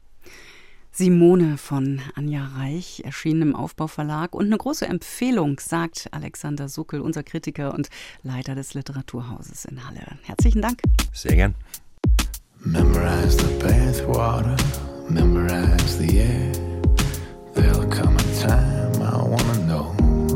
Simone 0.90 1.58
von 1.58 2.00
Anja 2.16 2.46
Reich, 2.56 3.02
erschienen 3.04 3.42
im 3.42 3.56
Aufbauverlag 3.56 4.34
und 4.34 4.46
eine 4.46 4.58
große 4.58 4.88
Empfehlung, 4.88 5.60
sagt 5.60 6.08
Alexander 6.12 6.70
Suckel, 6.70 7.02
unser 7.02 7.22
Kritiker 7.24 7.74
und 7.74 7.90
Leiter 8.24 8.56
des 8.56 8.74
Literaturhauses 8.74 9.66
in 9.66 9.86
Halle. 9.86 10.18
Herzlichen 10.24 10.62
Dank. 10.62 10.82
Sehr 11.12 11.36
gern. 11.36 11.56
Memorize 12.64 13.38
the 13.38 13.62
bathwater, 13.62 14.56
memorize 15.10 15.98
the 15.98 16.20
air. 16.20 16.52
There'll 17.56 17.90
come 17.90 18.16
a 18.16 18.42
time 18.42 19.02
I 19.02 19.22
wanna 19.22 19.66
know 19.66 19.94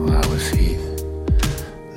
I 0.10 0.28
was 0.28 0.50
here. 0.50 0.93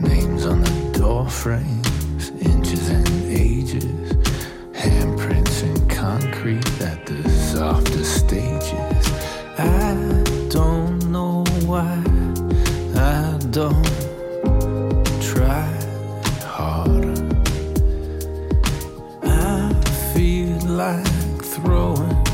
Names 0.08 0.46
on 0.46 0.62
the 0.62 0.98
door 0.98 1.28
frames, 1.28 2.30
inches 2.40 2.88
and 2.88 3.08
ages, 3.28 4.12
handprints 4.72 5.62
in 5.62 5.88
concrete 5.88 6.80
at 6.80 7.04
the 7.06 7.28
softest 7.30 8.26
stages. 8.26 9.12
I 9.58 9.94
don't 10.50 11.10
know 11.10 11.44
why 11.64 12.02
I 12.94 13.38
don't 13.50 13.84
try 15.20 15.68
harder. 16.42 17.14
I 19.22 19.72
feel 20.14 20.58
like 20.66 21.44
throwing 21.44 22.24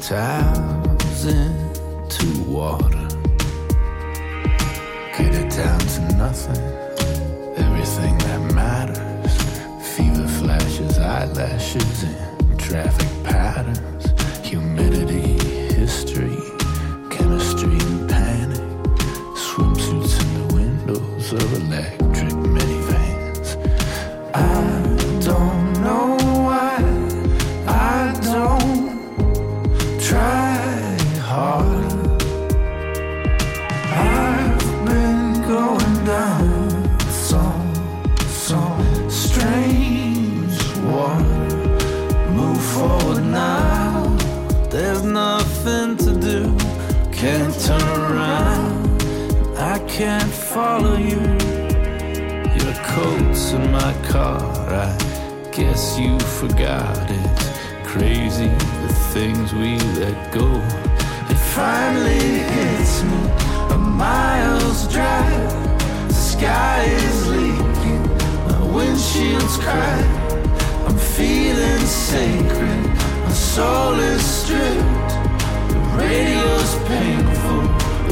towels 0.00 1.26
into 1.26 2.42
water. 2.50 2.89
Eyelashes, 11.40 12.02
and 12.02 12.60
traffic 12.60 13.08
patterns. 13.24 14.12
Humidity, 14.46 15.38
history, 15.74 16.36
chemistry, 17.10 17.72
and 17.72 18.08
panic. 18.08 18.58
Swimsuits 19.34 20.20
in 20.20 20.48
the 20.48 20.54
windows 20.54 21.32
of 21.32 21.52
electric 21.54 21.99
minivans. 21.99 21.99
Follow 50.60 50.96
you. 51.12 51.22
Your 52.60 52.74
coat's 52.94 53.52
in 53.56 53.64
my 53.72 53.94
car. 54.12 54.38
I 54.86 54.90
guess 55.56 55.98
you 55.98 56.12
forgot 56.40 56.98
it. 57.20 57.38
Crazy 57.92 58.52
the 58.84 58.92
things 59.14 59.46
we 59.54 59.70
let 60.00 60.18
go. 60.38 60.48
It 61.32 61.40
finally 61.56 62.26
hits 62.54 62.94
me. 63.10 63.20
A 63.74 63.78
mile's 64.04 64.82
drive. 64.94 65.52
The 66.08 66.20
sky 66.34 66.82
is 67.06 67.18
leaking. 67.36 68.04
My 68.48 68.62
windshield's 68.76 69.56
cracked. 69.64 70.32
I'm 70.86 70.98
feeling 71.16 71.84
sacred. 72.10 72.84
My 73.24 73.36
soul 73.54 73.94
is 74.12 74.22
stripped. 74.38 75.12
The 75.72 75.80
radio's 76.02 76.72
painful. 76.92 77.62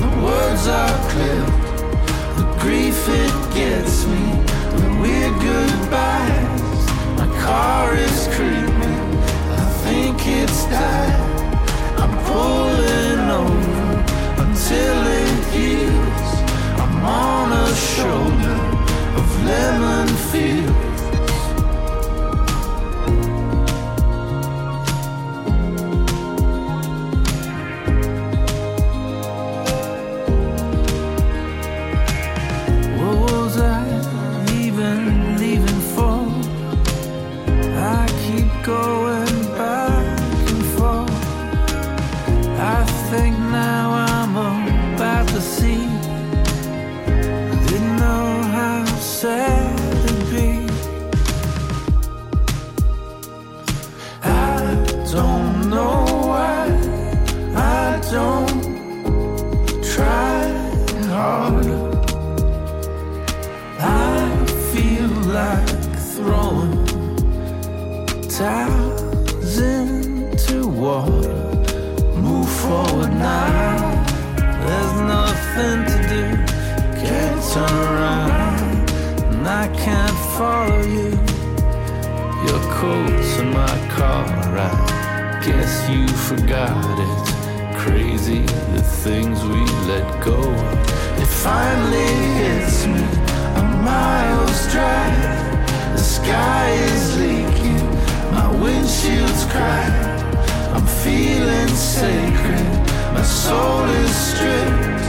The 0.03 0.11
words 0.25 0.65
are 0.81 0.97
clipped. 1.13 1.58
Grief 2.61 3.09
it 3.09 3.55
gets 3.55 4.07
me. 4.07 4.25
The 4.81 4.99
weird 5.01 5.35
goodbyes. 5.41 6.81
My 7.17 7.29
car 7.41 7.95
is 7.95 8.27
creeping. 8.35 9.03
I 9.63 9.65
think 9.85 10.17
it's 10.27 10.65
died. 10.67 11.21
I'm 12.03 12.15
pulling 12.27 13.23
over 13.43 13.89
until 14.45 14.99
it 15.21 15.45
heals. 15.55 16.31
I'm 16.83 17.05
on 17.05 17.53
a 17.53 17.75
shoulder 17.75 18.59
of 19.19 19.45
lemon 19.45 20.09
fields. 20.31 20.88
I 63.81 64.47
feel 64.71 65.09
like 65.35 65.69
throwing 66.15 66.87
towels 68.29 69.59
into 69.59 70.69
water. 70.69 71.35
Move 72.15 72.49
forward 72.49 73.11
now. 73.11 74.05
There's 74.37 74.95
nothing 75.17 75.79
to 75.91 75.99
do. 76.15 76.25
Can't 77.05 77.43
turn 77.53 77.77
around, 77.89 78.91
and 79.35 79.49
I 79.49 79.67
can't 79.75 80.19
follow 80.37 80.83
you. 80.83 81.11
Your 82.47 82.61
coat's 82.79 83.39
in 83.39 83.53
my 83.53 83.77
car. 83.97 84.25
I 84.57 85.41
guess 85.45 85.91
you 85.91 86.07
forgot 86.29 86.99
it. 87.01 87.38
Crazy, 87.89 88.43
the 88.77 88.83
things 89.05 89.43
we 89.45 89.63
let 89.89 90.07
go. 90.23 90.39
It 91.23 91.31
finally 91.47 92.13
hits 92.41 92.87
me, 92.87 93.05
a 93.61 93.65
miles 93.89 94.61
drive. 94.73 95.97
The 95.97 96.05
sky 96.17 96.69
is 96.93 97.05
leaking, 97.19 97.87
my 98.37 98.49
windshield's 98.63 99.45
cracked. 99.53 100.37
I'm 100.75 100.87
feeling 101.05 101.69
sacred, 101.69 102.69
my 103.17 103.23
soul 103.23 103.85
is 104.05 104.15
stripped. 104.31 105.05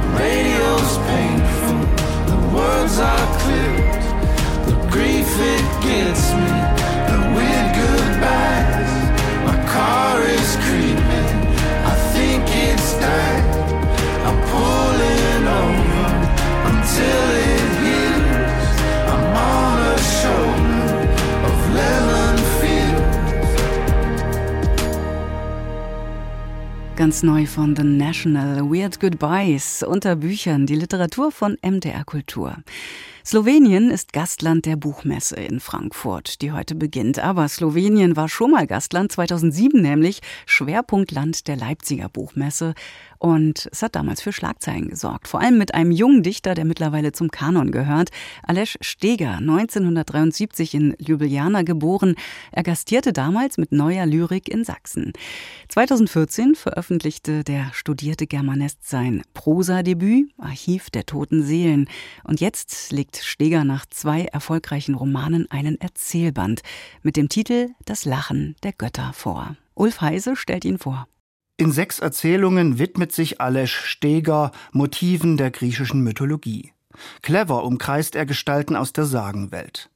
The 0.00 0.08
radio's 0.18 0.94
painful, 1.10 1.80
the 2.32 2.40
words 2.56 2.96
are 3.12 3.28
clipped. 3.42 4.06
The 4.68 4.76
grief 4.94 5.30
it 5.54 5.66
gets 5.86 6.24
me, 6.40 6.50
the 7.12 7.20
weird 7.36 7.68
goodbyes. 7.78 8.92
My 9.48 9.58
car 9.74 10.14
is 10.22 10.50
creeping, 10.66 11.07
Ganz 26.98 27.22
neu 27.22 27.46
von 27.46 27.74
The 27.74 27.84
National, 27.84 28.68
Weird 28.70 29.00
Goodbyes, 29.00 29.82
unter 29.82 30.16
Büchern, 30.16 30.66
die 30.66 30.74
Literatur 30.74 31.32
von 31.32 31.56
MDR 31.62 32.04
Kultur. 32.04 32.56
Slowenien 33.28 33.90
ist 33.90 34.14
Gastland 34.14 34.64
der 34.64 34.76
Buchmesse 34.76 35.36
in 35.36 35.60
Frankfurt, 35.60 36.40
die 36.40 36.52
heute 36.52 36.74
beginnt. 36.74 37.18
Aber 37.18 37.46
Slowenien 37.46 38.16
war 38.16 38.26
schon 38.26 38.52
mal 38.52 38.66
Gastland, 38.66 39.12
2007 39.12 39.82
nämlich, 39.82 40.20
Schwerpunktland 40.46 41.46
der 41.46 41.56
Leipziger 41.56 42.08
Buchmesse. 42.08 42.72
Und 43.18 43.68
es 43.72 43.82
hat 43.82 43.96
damals 43.96 44.22
für 44.22 44.32
Schlagzeilen 44.32 44.88
gesorgt. 44.88 45.26
Vor 45.28 45.40
allem 45.40 45.58
mit 45.58 45.74
einem 45.74 45.90
jungen 45.90 46.22
Dichter, 46.22 46.54
der 46.54 46.64
mittlerweile 46.64 47.12
zum 47.12 47.30
Kanon 47.30 47.72
gehört. 47.72 48.10
Aleš 48.44 48.78
Steger, 48.80 49.38
1973 49.38 50.74
in 50.74 50.96
Ljubljana 50.98 51.62
geboren. 51.62 52.14
Er 52.52 52.62
gastierte 52.62 53.12
damals 53.12 53.58
mit 53.58 53.72
neuer 53.72 54.06
Lyrik 54.06 54.48
in 54.48 54.64
Sachsen. 54.64 55.12
2014 55.68 56.54
veröffentlichte 56.54 57.42
der 57.42 57.70
studierte 57.72 58.26
Germanist 58.26 58.88
sein 58.88 59.22
Prosadebüt, 59.34 60.30
Archiv 60.38 60.90
der 60.90 61.04
toten 61.04 61.42
Seelen. 61.42 61.88
Und 62.24 62.40
jetzt 62.40 62.92
legt 62.92 63.16
Steger 63.16 63.64
nach 63.64 63.86
zwei 63.86 64.24
erfolgreichen 64.26 64.94
Romanen 64.94 65.50
einen 65.50 65.80
Erzählband 65.80 66.62
mit 67.02 67.16
dem 67.16 67.28
Titel 67.28 67.70
Das 67.84 68.04
Lachen 68.04 68.54
der 68.62 68.72
Götter 68.72 69.12
vor. 69.12 69.56
Ulf 69.74 70.00
Heise 70.00 70.36
stellt 70.36 70.64
ihn 70.64 70.78
vor. 70.78 71.08
In 71.60 71.72
sechs 71.72 71.98
Erzählungen 71.98 72.78
widmet 72.78 73.10
sich 73.10 73.40
Aleš 73.40 73.74
Steger 73.74 74.52
Motiven 74.70 75.36
der 75.36 75.50
griechischen 75.50 76.02
Mythologie. 76.02 76.72
Clever 77.20 77.64
umkreist 77.64 78.14
er 78.14 78.26
Gestalten 78.26 78.76
aus 78.76 78.92
der 78.92 79.06
Sagenwelt. 79.06 79.90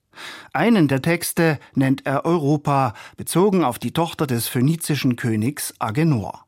Einen 0.53 0.89
der 0.89 1.03
Texte 1.03 1.61
nennt 1.77 2.05
er 2.05 2.25
Europa, 2.25 2.95
bezogen 3.17 3.63
auf 3.63 3.79
die 3.79 3.93
Tochter 3.93 4.27
des 4.27 4.49
phönizischen 4.49 5.15
Königs 5.15 5.73
Agenor. 5.79 6.47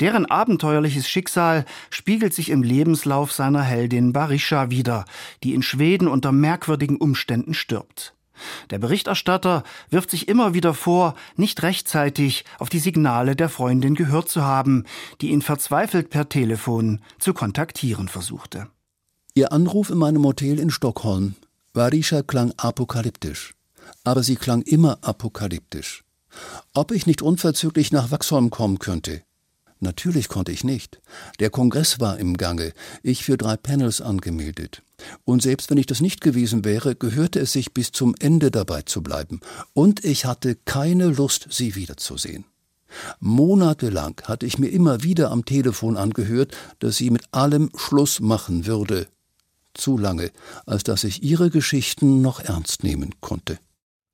Deren 0.00 0.26
abenteuerliches 0.26 1.08
Schicksal 1.08 1.64
spiegelt 1.88 2.34
sich 2.34 2.50
im 2.50 2.64
Lebenslauf 2.64 3.30
seiner 3.30 3.62
Heldin 3.62 4.12
Barisha 4.12 4.70
wider, 4.70 5.04
die 5.44 5.54
in 5.54 5.62
Schweden 5.62 6.08
unter 6.08 6.32
merkwürdigen 6.32 6.96
Umständen 6.96 7.54
stirbt. 7.54 8.12
Der 8.70 8.78
Berichterstatter 8.78 9.64
wirft 9.90 10.10
sich 10.10 10.28
immer 10.28 10.54
wieder 10.54 10.74
vor, 10.74 11.14
nicht 11.36 11.62
rechtzeitig 11.62 12.44
auf 12.58 12.68
die 12.68 12.78
Signale 12.78 13.36
der 13.36 13.48
Freundin 13.48 13.94
gehört 13.94 14.28
zu 14.28 14.42
haben, 14.42 14.84
die 15.20 15.30
ihn 15.30 15.42
verzweifelt 15.42 16.10
per 16.10 16.28
Telefon 16.28 17.00
zu 17.18 17.34
kontaktieren 17.34 18.08
versuchte. 18.08 18.68
Ihr 19.34 19.52
Anruf 19.52 19.90
in 19.90 19.98
meinem 19.98 20.24
Hotel 20.24 20.58
in 20.58 20.70
Stockholm. 20.70 21.34
Varisha 21.72 22.22
klang 22.22 22.52
apokalyptisch. 22.56 23.54
Aber 24.04 24.22
sie 24.22 24.36
klang 24.36 24.62
immer 24.62 24.98
apokalyptisch. 25.02 26.04
Ob 26.74 26.90
ich 26.90 27.06
nicht 27.06 27.22
unverzüglich 27.22 27.92
nach 27.92 28.10
Wachsholm 28.10 28.50
kommen 28.50 28.78
könnte? 28.78 29.22
Natürlich 29.80 30.28
konnte 30.28 30.52
ich 30.52 30.64
nicht. 30.64 31.00
Der 31.40 31.50
Kongress 31.50 32.00
war 32.00 32.18
im 32.18 32.36
Gange, 32.36 32.72
ich 33.02 33.24
für 33.24 33.36
drei 33.36 33.56
Panels 33.56 34.00
angemeldet. 34.00 34.82
Und 35.24 35.42
selbst 35.42 35.70
wenn 35.70 35.78
ich 35.78 35.86
das 35.86 36.00
nicht 36.00 36.20
gewesen 36.20 36.64
wäre, 36.64 36.96
gehörte 36.96 37.38
es 37.38 37.52
sich 37.52 37.72
bis 37.72 37.92
zum 37.92 38.14
Ende 38.18 38.50
dabei 38.50 38.82
zu 38.82 39.02
bleiben. 39.02 39.40
Und 39.74 40.04
ich 40.04 40.24
hatte 40.24 40.56
keine 40.56 41.08
Lust, 41.08 41.46
sie 41.50 41.76
wiederzusehen. 41.76 42.44
Monatelang 43.20 44.20
hatte 44.24 44.46
ich 44.46 44.58
mir 44.58 44.68
immer 44.68 45.02
wieder 45.02 45.30
am 45.30 45.44
Telefon 45.44 45.96
angehört, 45.96 46.56
dass 46.78 46.96
sie 46.96 47.10
mit 47.10 47.32
allem 47.32 47.70
Schluss 47.76 48.20
machen 48.20 48.66
würde. 48.66 49.06
Zu 49.74 49.98
lange, 49.98 50.32
als 50.66 50.82
dass 50.82 51.04
ich 51.04 51.22
ihre 51.22 51.50
Geschichten 51.50 52.20
noch 52.20 52.40
ernst 52.40 52.82
nehmen 52.82 53.14
konnte. 53.20 53.58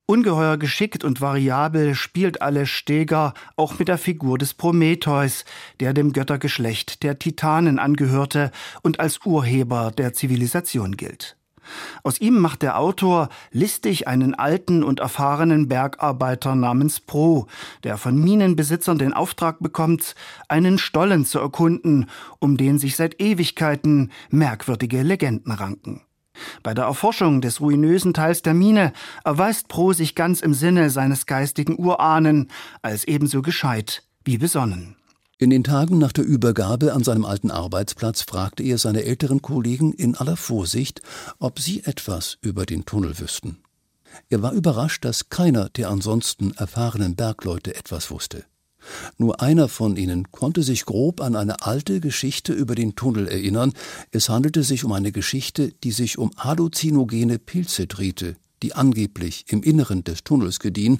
Ungeheuer 0.07 0.59
geschickt 0.59 1.03
und 1.03 1.23
variabel 1.23 1.95
spielt 1.95 2.43
Aleš 2.43 2.71
Steger 2.71 3.33
auch 3.57 3.79
mit 3.79 3.88
der 3.88 3.97
Figur 3.97 4.37
des 4.37 4.53
Prometheus, 4.53 5.47
der 5.81 5.95
dem 5.95 6.12
Göttergeschlecht 6.12 7.03
der 7.03 7.19
Titanen 7.19 7.79
angehörte 7.79 8.51
und 8.83 9.01
als 9.01 9.25
Urheber 9.25 9.93
der 9.97 10.12
Zivilisation 10.12 10.99
gilt. 10.99 11.38
Aus 12.03 12.21
ihm 12.21 12.38
macht 12.38 12.61
der 12.61 12.79
Autor 12.79 13.31
listig 13.51 14.07
einen 14.07 14.35
alten 14.35 14.83
und 14.83 15.01
erfahrenen 15.01 15.69
Bergarbeiter 15.69 16.55
namens 16.55 17.01
Pro, 17.01 17.47
der 17.83 17.97
von 17.97 18.23
Minenbesitzern 18.23 18.99
den 18.99 19.14
Auftrag 19.14 19.61
bekommt, 19.61 20.14
einen 20.49 20.77
Stollen 20.77 21.25
zu 21.25 21.38
erkunden, 21.38 22.11
um 22.40 22.59
den 22.59 22.79
sich 22.79 22.97
seit 22.97 23.23
Ewigkeiten 23.23 24.12
merkwürdige 24.29 25.03
Legenden 25.03 25.53
ranken. 25.53 26.03
Bei 26.62 26.75
der 26.75 26.85
Erforschung 26.85 27.40
des 27.40 27.61
ruinösen 27.61 28.14
Teils 28.14 28.42
der 28.42 28.55
Mine 28.55 28.92
erweist 29.25 29.68
Pro 29.68 29.92
sich 29.92 30.14
ganz 30.14 30.40
im 30.40 30.55
Sinne 30.55 30.90
seines 30.90 31.27
geistigen 31.27 31.79
Urahnen 31.79 32.51
als 32.83 33.05
ebenso 33.05 33.42
gescheit 33.42 34.03
wie 34.25 34.38
besonnen. 34.38 34.97
In 35.38 35.51
den 35.51 35.64
Tagen 35.64 35.99
nach 35.99 36.12
der 36.12 36.25
Übergabe 36.25 36.92
an 36.92 37.03
seinem 37.03 37.25
alten 37.25 37.51
Arbeitsplatz 37.51 38.23
fragte 38.23 38.62
er 38.62 38.79
seine 38.79 39.05
älteren 39.05 39.42
Kollegen 39.42 39.92
in 39.92 40.14
aller 40.14 40.37
Vorsicht, 40.37 41.03
ob 41.38 41.59
sie 41.59 41.83
etwas 41.85 42.38
über 42.40 42.64
den 42.66 42.85
Tunnel 42.85 43.18
wüssten. 43.18 43.59
Er 44.29 44.42
war 44.42 44.53
überrascht, 44.53 45.05
dass 45.05 45.29
keiner 45.29 45.68
der 45.70 45.90
ansonsten 45.90 46.53
erfahrenen 46.53 47.16
Bergleute 47.16 47.75
etwas 47.75 48.11
wusste. 48.11 48.44
Nur 49.18 49.40
einer 49.40 49.68
von 49.68 49.97
ihnen 49.97 50.31
konnte 50.31 50.62
sich 50.62 50.85
grob 50.85 51.20
an 51.20 51.37
eine 51.37 51.62
alte 51.62 52.01
Geschichte 52.01 52.53
über 52.53 52.75
den 52.75 52.94
Tunnel 52.97 53.29
erinnern. 53.29 53.73
Es 54.11 54.29
handelte 54.29 54.62
sich 54.62 54.85
um 54.85 54.92
eine 54.92 55.12
Geschichte, 55.12 55.73
die 55.83 55.92
sich 55.92 56.18
um 56.18 56.31
halluzinogene 56.37 57.38
Pilze 57.38 57.87
drehte, 57.87 58.37
die 58.62 58.75
angeblich 58.75 59.44
im 59.49 59.62
Inneren 59.62 60.05
des 60.05 60.25
Tunnels 60.25 60.59
gediehen 60.59 60.99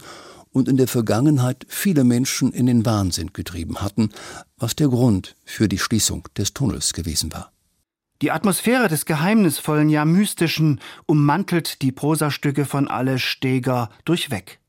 und 0.51 0.69
in 0.69 0.77
der 0.77 0.89
Vergangenheit 0.89 1.67
viele 1.69 2.05
Menschen 2.05 2.53
in 2.53 2.67
den 2.67 2.87
Wahnsinn 2.87 3.33
getrieben 3.33 3.83
hatten, 3.83 4.11
was 4.57 4.77
der 4.77 4.89
Grund 4.89 5.35
für 5.45 5.69
die 5.69 5.79
Schließung 5.79 6.29
des 6.37 6.55
Tunnels 6.55 6.93
gewesen 6.93 7.33
war. 7.33 7.51
Die 8.23 8.31
Atmosphäre 8.31 8.89
des 8.89 9.05
Geheimnisvollen, 9.05 9.89
ja 9.91 10.05
Mystischen 10.05 10.81
ummantelt 11.07 11.83
die 11.83 11.93
Prosastücke 11.93 12.65
von 12.65 12.89
Aleš 12.89 13.25
Steger 13.25 13.91
durchweg. 14.05 14.61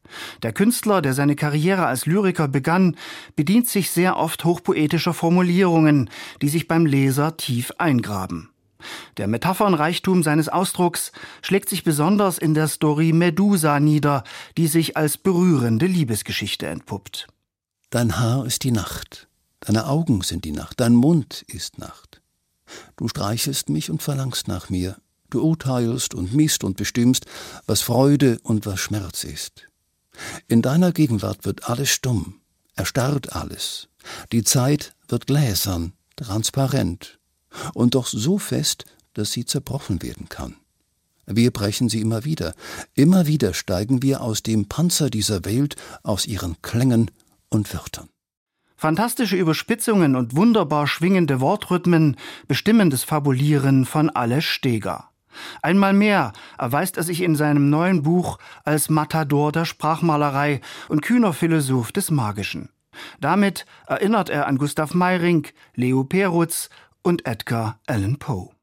Der 0.43 0.53
Künstler, 0.53 1.01
der 1.01 1.13
seine 1.13 1.35
Karriere 1.35 1.85
als 1.85 2.05
Lyriker 2.05 2.47
begann, 2.47 2.95
bedient 3.35 3.67
sich 3.67 3.91
sehr 3.91 4.17
oft 4.17 4.45
hochpoetischer 4.45 5.13
Formulierungen, 5.13 6.09
die 6.41 6.49
sich 6.49 6.67
beim 6.67 6.85
Leser 6.85 7.37
tief 7.37 7.71
eingraben. 7.77 8.49
Der 9.17 9.27
Metaphernreichtum 9.27 10.23
seines 10.23 10.49
Ausdrucks 10.49 11.11
schlägt 11.41 11.69
sich 11.69 11.83
besonders 11.83 12.37
in 12.37 12.53
der 12.53 12.67
Story 12.67 13.13
Medusa 13.13 13.79
nieder, 13.79 14.23
die 14.57 14.67
sich 14.67 14.97
als 14.97 15.17
berührende 15.17 15.85
Liebesgeschichte 15.85 16.67
entpuppt. 16.67 17.27
Dein 17.89 18.19
Haar 18.19 18.45
ist 18.45 18.63
die 18.63 18.71
Nacht, 18.71 19.27
deine 19.61 19.87
Augen 19.87 20.21
sind 20.21 20.45
die 20.45 20.51
Nacht, 20.51 20.79
dein 20.79 20.95
Mund 20.95 21.43
ist 21.47 21.79
Nacht. 21.79 22.21
Du 22.97 23.07
streichelst 23.07 23.69
mich 23.69 23.89
und 23.89 24.01
verlangst 24.01 24.47
nach 24.47 24.69
mir, 24.69 24.97
du 25.29 25.41
urteilst 25.41 26.13
und 26.13 26.33
misst 26.33 26.63
und 26.63 26.77
bestimmst, 26.77 27.25
was 27.67 27.81
Freude 27.81 28.39
und 28.43 28.65
was 28.65 28.79
Schmerz 28.79 29.23
ist. 29.23 29.67
In 30.47 30.61
deiner 30.61 30.91
Gegenwart 30.91 31.45
wird 31.45 31.69
alles 31.69 31.89
stumm, 31.89 32.41
erstarrt 32.75 33.35
alles. 33.35 33.87
Die 34.31 34.43
Zeit 34.43 34.95
wird 35.07 35.27
gläsern, 35.27 35.93
transparent 36.15 37.19
und 37.73 37.95
doch 37.95 38.07
so 38.07 38.37
fest, 38.37 38.85
dass 39.13 39.31
sie 39.31 39.45
zerbrochen 39.45 40.01
werden 40.01 40.29
kann. 40.29 40.55
Wir 41.25 41.51
brechen 41.51 41.89
sie 41.89 42.01
immer 42.01 42.23
wieder. 42.23 42.53
Immer 42.93 43.25
wieder 43.25 43.53
steigen 43.53 44.03
wir 44.03 44.21
aus 44.21 44.43
dem 44.43 44.67
Panzer 44.67 45.09
dieser 45.09 45.43
Welt, 45.45 45.75
aus 46.03 46.27
ihren 46.27 46.61
Klängen 46.61 47.09
und 47.49 47.73
Wörtern. 47.73 48.09
Fantastische 48.77 49.37
Überspitzungen 49.37 50.15
und 50.15 50.35
wunderbar 50.35 50.85
schwingende 50.85 51.39
Wortrhythmen 51.39 52.17
bestimmen 52.47 52.89
das 52.89 53.03
Fabulieren 53.03 53.85
von 53.85 54.09
Aleš 54.09 54.47
Steger. 54.47 55.09
Einmal 55.61 55.93
mehr 55.93 56.33
erweist 56.57 56.97
er 56.97 57.03
sich 57.03 57.21
in 57.21 57.35
seinem 57.35 57.69
neuen 57.69 58.03
Buch 58.03 58.37
als 58.63 58.89
Matador 58.89 59.51
der 59.51 59.65
Sprachmalerei 59.65 60.61
und 60.89 61.01
kühner 61.01 61.33
Philosoph 61.33 61.91
des 61.91 62.11
Magischen. 62.11 62.69
Damit 63.19 63.65
erinnert 63.87 64.29
er 64.29 64.47
an 64.47 64.57
Gustav 64.57 64.93
Meyring, 64.93 65.47
Leo 65.73 66.03
Perutz 66.03 66.69
und 67.01 67.27
Edgar 67.27 67.79
Allan 67.87 68.17
Poe. 68.17 68.55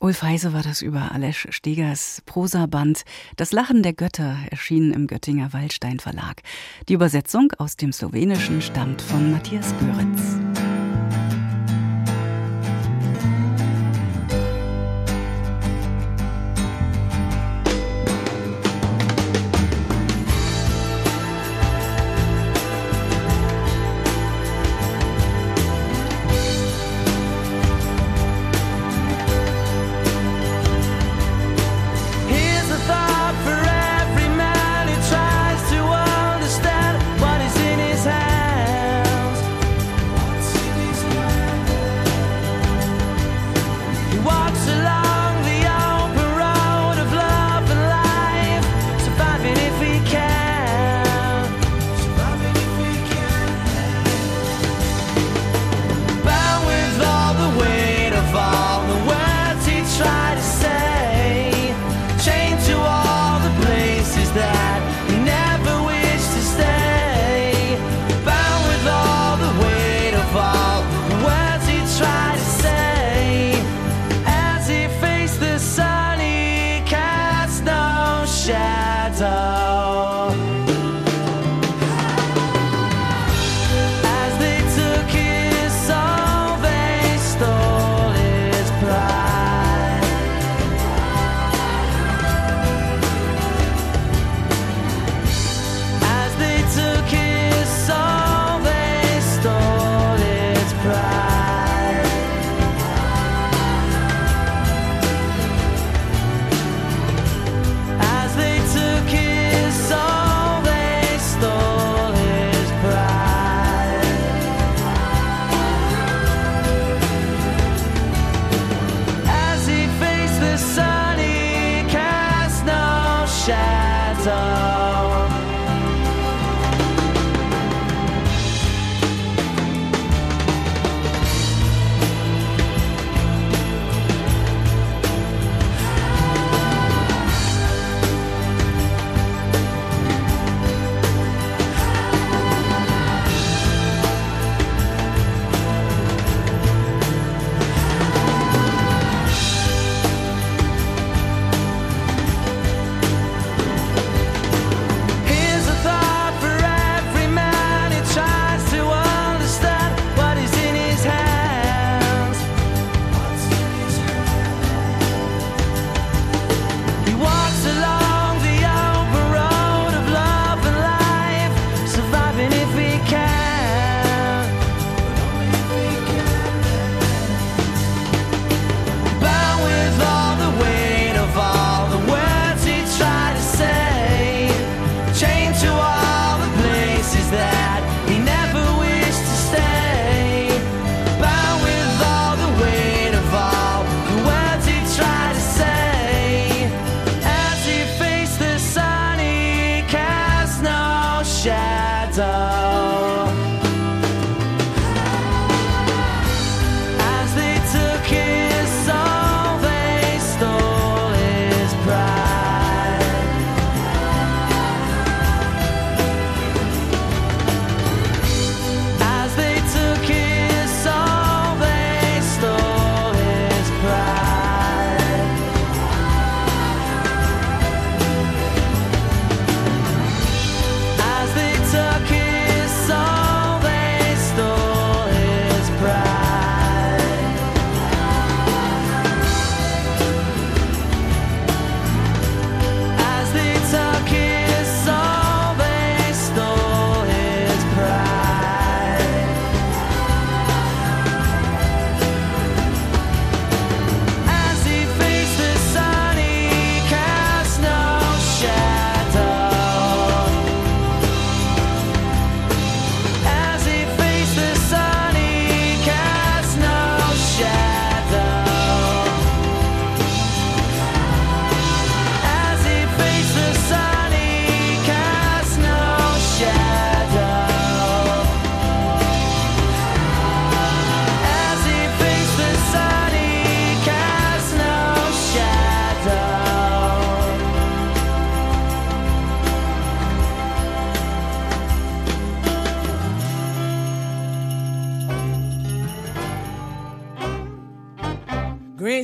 Ulf 0.00 0.22
Heise 0.22 0.52
war 0.52 0.62
das 0.62 0.80
über 0.80 1.10
Alesch 1.12 1.48
Stegers 1.50 2.22
Prosaband 2.24 3.04
Das 3.36 3.50
Lachen 3.50 3.82
der 3.82 3.94
Götter 3.94 4.36
erschienen 4.48 4.92
im 4.92 5.08
Göttinger 5.08 5.52
Waldstein 5.52 5.98
Verlag. 5.98 6.42
Die 6.88 6.92
Übersetzung 6.92 7.52
aus 7.58 7.76
dem 7.76 7.92
Slowenischen 7.92 8.62
stammt 8.62 9.02
von 9.02 9.32
Matthias 9.32 9.74
Göritz. 9.80 10.47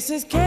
faces. 0.04 0.24
Came 0.24 0.43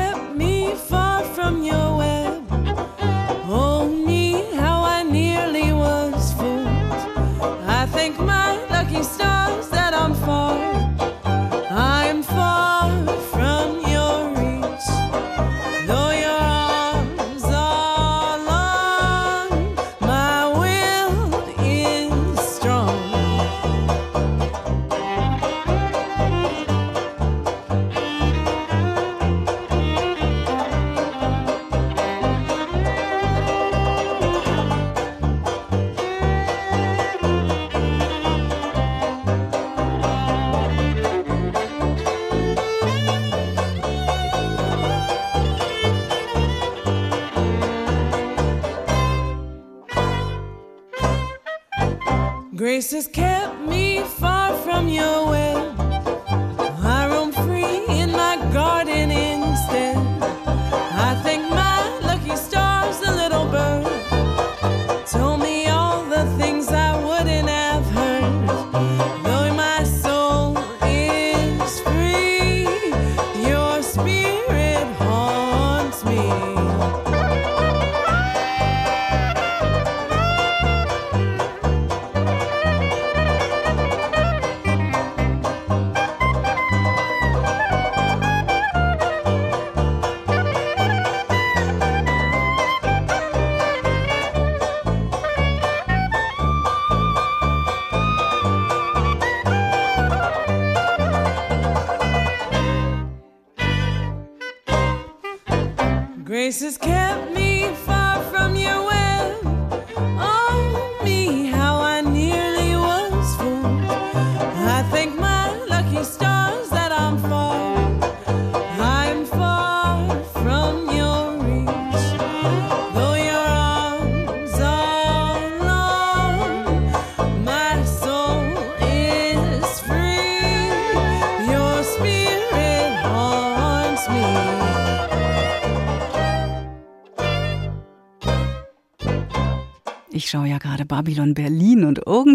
Babylon 141.07 141.31
Berlin 141.33 141.66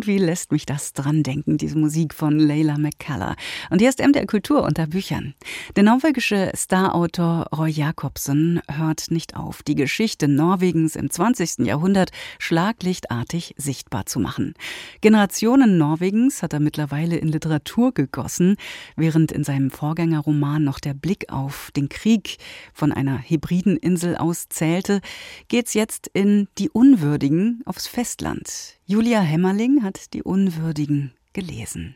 irgendwie 0.03 0.19
lässt 0.19 0.51
mich 0.51 0.67
das 0.67 0.95
dran 0.95 1.23
denken, 1.23 1.59
diese 1.59 1.79
Musik 1.79 2.13
von 2.13 2.37
Leila 2.37 2.77
McCullough. 2.77 3.37
Und 3.71 3.79
hier 3.79 3.89
ist 3.89 4.01
MDR 4.01 4.27
Kultur 4.27 4.65
unter 4.65 4.89
Büchern. 4.89 5.35
Der 5.77 5.85
norwegische 5.85 6.51
Starautor 6.57 7.47
Roy 7.57 7.71
Jacobsen 7.71 8.61
hört 8.69 9.13
nicht 9.13 9.37
auf, 9.37 9.63
die 9.63 9.77
Geschichte 9.77 10.27
Norwegens 10.27 10.97
im 10.97 11.09
20. 11.09 11.59
Jahrhundert 11.67 12.11
schlaglichtartig 12.41 13.55
sichtbar 13.57 14.07
zu 14.07 14.19
machen. 14.19 14.55
Generationen 15.03 15.79
Norwegens 15.79 16.43
hat 16.43 16.53
er 16.53 16.61
mittlerweile 16.61 17.17
in 17.17 17.29
Literatur 17.29 17.95
gegossen, 17.95 18.57
während 18.97 19.31
in 19.31 19.45
seinem 19.45 19.71
Vorgängerroman 19.71 20.65
noch 20.65 20.81
der 20.81 20.95
Blick 20.95 21.31
auf 21.31 21.71
den 21.77 21.89
Krieg 21.89 22.39
von 22.75 22.91
einer 22.91 23.23
hybriden 23.23 23.77
Insel 23.77 24.17
aus 24.17 24.49
zählte, 24.49 25.01
geht's 25.47 25.75
jetzt 25.75 26.09
in 26.13 26.49
Die 26.59 26.71
Unwürdigen 26.71 27.63
aufs 27.67 27.87
Festland. 27.87 28.81
Julia 28.85 29.21
Hämmerling 29.21 29.85
hat 29.85 30.13
Die 30.13 30.25
Unwürdigen 30.25 31.13
gelesen. 31.33 31.95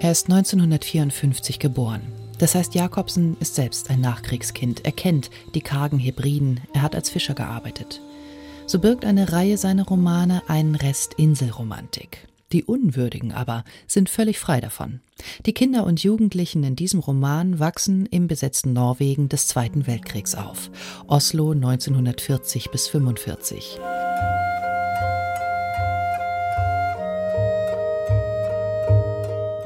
Er 0.00 0.10
ist 0.10 0.28
1954 0.28 1.60
geboren. 1.60 2.02
Das 2.38 2.56
heißt, 2.56 2.74
Jakobsen 2.74 3.36
ist 3.38 3.54
selbst 3.54 3.88
ein 3.88 4.00
Nachkriegskind. 4.00 4.84
Er 4.84 4.90
kennt 4.90 5.30
die 5.54 5.60
kargen 5.60 6.00
Hebriden. 6.00 6.60
Er 6.74 6.82
hat 6.82 6.96
als 6.96 7.08
Fischer 7.08 7.34
gearbeitet. 7.34 8.02
So 8.66 8.80
birgt 8.80 9.04
eine 9.04 9.32
Reihe 9.32 9.58
seiner 9.58 9.86
Romane 9.86 10.42
einen 10.48 10.74
Rest 10.74 11.14
Inselromantik. 11.14 12.26
Die 12.54 12.62
Unwürdigen 12.62 13.32
aber 13.32 13.64
sind 13.88 14.08
völlig 14.08 14.38
frei 14.38 14.60
davon. 14.60 15.00
Die 15.44 15.52
Kinder 15.52 15.84
und 15.84 16.04
Jugendlichen 16.04 16.62
in 16.62 16.76
diesem 16.76 17.00
Roman 17.00 17.58
wachsen 17.58 18.06
im 18.06 18.28
besetzten 18.28 18.72
Norwegen 18.72 19.28
des 19.28 19.48
Zweiten 19.48 19.88
Weltkriegs 19.88 20.36
auf. 20.36 20.70
Oslo 21.08 21.50
1940 21.50 22.70
bis 22.70 22.86
45. 22.86 23.80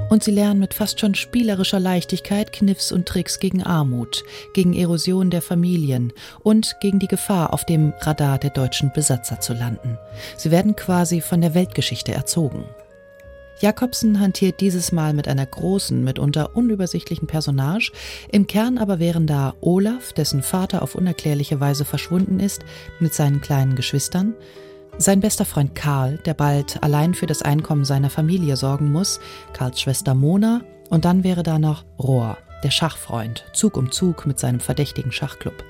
Und 0.09 0.25
sie 0.25 0.31
lernen 0.31 0.61
mit 0.61 0.75
fast 0.75 1.01
schon 1.01 1.15
spielerischer 1.15 1.81
Leichtigkeit 1.81 2.53
Kniffs 2.53 2.93
und 2.93 3.07
Tricks 3.07 3.39
gegen 3.39 3.63
Armut, 3.63 4.25
gegen 4.55 4.75
Erosion 4.75 5.31
der 5.31 5.43
Familien 5.43 6.13
und 6.43 6.77
gegen 6.81 6.99
die 6.99 7.09
Gefahr, 7.09 7.53
auf 7.53 7.65
dem 7.65 7.93
Radar 8.01 8.39
der 8.39 8.51
deutschen 8.51 8.91
Besatzer 8.93 9.41
zu 9.41 9.53
landen. 9.53 9.99
Sie 10.37 10.51
werden 10.51 10.77
quasi 10.77 11.21
von 11.21 11.41
der 11.41 11.55
Weltgeschichte 11.55 12.13
erzogen. 12.13 12.65
Jakobsen 13.61 14.21
hantiert 14.21 14.61
dieses 14.61 14.93
Mal 14.93 15.15
mit 15.15 15.27
einer 15.27 15.45
großen, 15.45 16.05
mitunter 16.05 16.55
unübersichtlichen 16.55 17.27
Personage. 17.27 17.91
Im 18.31 18.47
Kern 18.47 18.79
aber 18.79 19.01
wären 19.01 19.27
da 19.27 19.55
Olaf, 19.61 20.13
dessen 20.13 20.43
Vater 20.43 20.81
auf 20.81 20.95
unerklärliche 20.95 21.59
Weise 21.59 21.85
verschwunden 21.85 22.39
ist, 22.39 22.63
mit 23.01 23.15
seinen 23.15 23.41
kleinen 23.41 23.75
Geschwistern, 23.75 24.35
sein 24.99 25.21
bester 25.21 25.45
Freund 25.45 25.75
Karl, 25.77 26.19
der 26.27 26.35
bald 26.35 26.83
allein 26.83 27.15
für 27.15 27.27
das 27.27 27.43
Einkommen 27.43 27.85
seiner 27.85 28.11
Familie 28.11 28.57
sorgen 28.57 28.91
muss, 28.91 29.21
Karls 29.53 29.81
Schwester 29.81 30.15
Mona 30.15 30.63
und 30.91 31.05
dann 31.05 31.23
wäre 31.23 31.45
da 31.45 31.59
noch 31.59 31.85
Rohr, 31.99 32.37
der 32.65 32.71
Schachfreund, 32.71 33.45
Zug 33.53 33.77
um 33.77 33.93
Zug 33.93 34.27
mit 34.27 34.41
seinem 34.41 34.61
verdächtigen 34.61 35.13
Schachclub. 35.13 35.65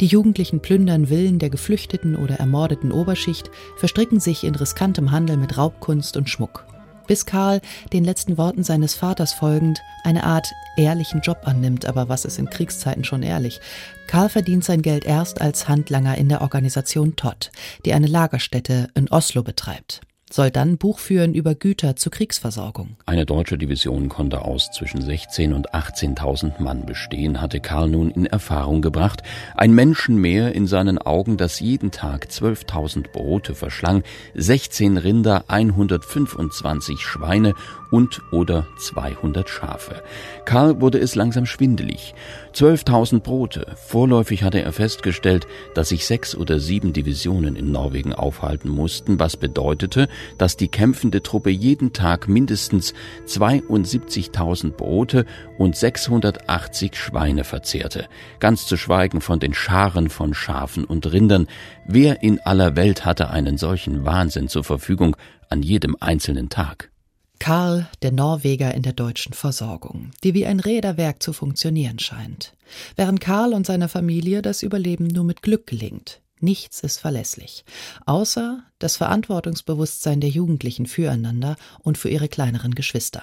Die 0.00 0.06
Jugendlichen 0.06 0.60
plündern 0.60 1.06
Villen 1.06 1.38
der 1.38 1.50
geflüchteten 1.50 2.16
oder 2.16 2.36
ermordeten 2.36 2.90
Oberschicht, 2.90 3.50
verstricken 3.76 4.18
sich 4.20 4.44
in 4.44 4.54
riskantem 4.54 5.12
Handel 5.12 5.36
mit 5.36 5.56
Raubkunst 5.56 6.16
und 6.16 6.28
Schmuck. 6.28 6.66
Bis 7.06 7.26
Karl, 7.26 7.60
den 7.92 8.04
letzten 8.04 8.38
Worten 8.38 8.64
seines 8.64 8.94
Vaters 8.94 9.32
folgend, 9.32 9.80
eine 10.04 10.24
Art 10.24 10.52
ehrlichen 10.76 11.20
Job 11.20 11.42
annimmt, 11.44 11.86
aber 11.86 12.08
was 12.08 12.24
ist 12.24 12.38
in 12.38 12.48
Kriegszeiten 12.48 13.04
schon 13.04 13.22
ehrlich? 13.22 13.60
Karl 14.06 14.28
verdient 14.28 14.64
sein 14.64 14.82
Geld 14.82 15.04
erst 15.04 15.40
als 15.40 15.68
Handlanger 15.68 16.16
in 16.16 16.28
der 16.28 16.40
Organisation 16.40 17.16
Todd, 17.16 17.50
die 17.84 17.92
eine 17.92 18.06
Lagerstätte 18.06 18.88
in 18.94 19.10
Oslo 19.10 19.42
betreibt. 19.42 20.00
Soll 20.34 20.50
dann 20.50 20.78
Buch 20.78 20.98
führen 20.98 21.32
über 21.32 21.54
Güter 21.54 21.94
zur 21.94 22.10
Kriegsversorgung. 22.10 22.96
Eine 23.06 23.24
deutsche 23.24 23.56
Division 23.56 24.08
konnte 24.08 24.42
aus 24.42 24.72
zwischen 24.72 25.00
16 25.00 25.52
und 25.52 25.72
18.000 25.72 26.60
Mann 26.60 26.86
bestehen, 26.86 27.40
hatte 27.40 27.60
Karl 27.60 27.88
nun 27.88 28.10
in 28.10 28.26
Erfahrung 28.26 28.82
gebracht. 28.82 29.22
Ein 29.54 29.72
Menschenmeer 29.76 30.52
in 30.52 30.66
seinen 30.66 30.98
Augen, 30.98 31.36
das 31.36 31.60
jeden 31.60 31.92
Tag 31.92 32.26
12.000 32.32 33.12
Brote 33.12 33.54
verschlang, 33.54 34.02
16 34.34 34.96
Rinder, 34.96 35.44
125 35.46 36.98
Schweine 36.98 37.54
und 37.94 38.22
oder 38.32 38.66
200 38.76 39.48
Schafe. 39.48 40.02
Karl 40.44 40.80
wurde 40.80 40.98
es 40.98 41.14
langsam 41.14 41.46
schwindelig. 41.46 42.12
12.000 42.52 43.20
Brote. 43.20 43.76
Vorläufig 43.76 44.42
hatte 44.42 44.60
er 44.60 44.72
festgestellt, 44.72 45.46
dass 45.76 45.90
sich 45.90 46.04
sechs 46.04 46.34
oder 46.34 46.58
sieben 46.58 46.92
Divisionen 46.92 47.54
in 47.54 47.70
Norwegen 47.70 48.12
aufhalten 48.12 48.68
mussten, 48.68 49.20
was 49.20 49.36
bedeutete, 49.36 50.08
dass 50.38 50.56
die 50.56 50.66
kämpfende 50.66 51.22
Truppe 51.22 51.50
jeden 51.50 51.92
Tag 51.92 52.26
mindestens 52.26 52.94
72.000 53.28 54.72
Brote 54.72 55.24
und 55.56 55.76
680 55.76 56.96
Schweine 56.96 57.44
verzehrte, 57.44 58.08
ganz 58.40 58.66
zu 58.66 58.76
schweigen 58.76 59.20
von 59.20 59.38
den 59.38 59.54
Scharen 59.54 60.10
von 60.10 60.34
Schafen 60.34 60.84
und 60.84 61.12
Rindern. 61.12 61.46
Wer 61.86 62.24
in 62.24 62.40
aller 62.40 62.74
Welt 62.74 63.04
hatte 63.04 63.30
einen 63.30 63.56
solchen 63.56 64.04
Wahnsinn 64.04 64.48
zur 64.48 64.64
Verfügung 64.64 65.16
an 65.48 65.62
jedem 65.62 65.96
einzelnen 66.00 66.48
Tag? 66.48 66.90
Karl, 67.38 67.88
der 68.02 68.12
Norweger 68.12 68.74
in 68.74 68.82
der 68.82 68.92
deutschen 68.92 69.32
Versorgung, 69.32 70.12
die 70.22 70.34
wie 70.34 70.46
ein 70.46 70.60
Räderwerk 70.60 71.22
zu 71.22 71.32
funktionieren 71.32 71.98
scheint. 71.98 72.54
Während 72.96 73.20
Karl 73.20 73.52
und 73.52 73.66
seiner 73.66 73.88
Familie 73.88 74.40
das 74.40 74.62
Überleben 74.62 75.06
nur 75.06 75.24
mit 75.24 75.42
Glück 75.42 75.66
gelingt. 75.66 76.20
Nichts 76.40 76.80
ist 76.80 76.98
verlässlich, 76.98 77.64
außer 78.06 78.62
das 78.78 78.96
Verantwortungsbewusstsein 78.96 80.20
der 80.20 80.30
Jugendlichen 80.30 80.86
füreinander 80.86 81.56
und 81.80 81.96
für 81.96 82.08
ihre 82.08 82.28
kleineren 82.28 82.74
Geschwister. 82.74 83.22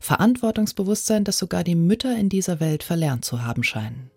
Verantwortungsbewusstsein, 0.00 1.24
das 1.24 1.38
sogar 1.38 1.64
die 1.64 1.74
Mütter 1.74 2.16
in 2.16 2.28
dieser 2.28 2.60
Welt 2.60 2.82
verlernt 2.82 3.24
zu 3.24 3.42
haben 3.44 3.62
scheinen. 3.62 4.10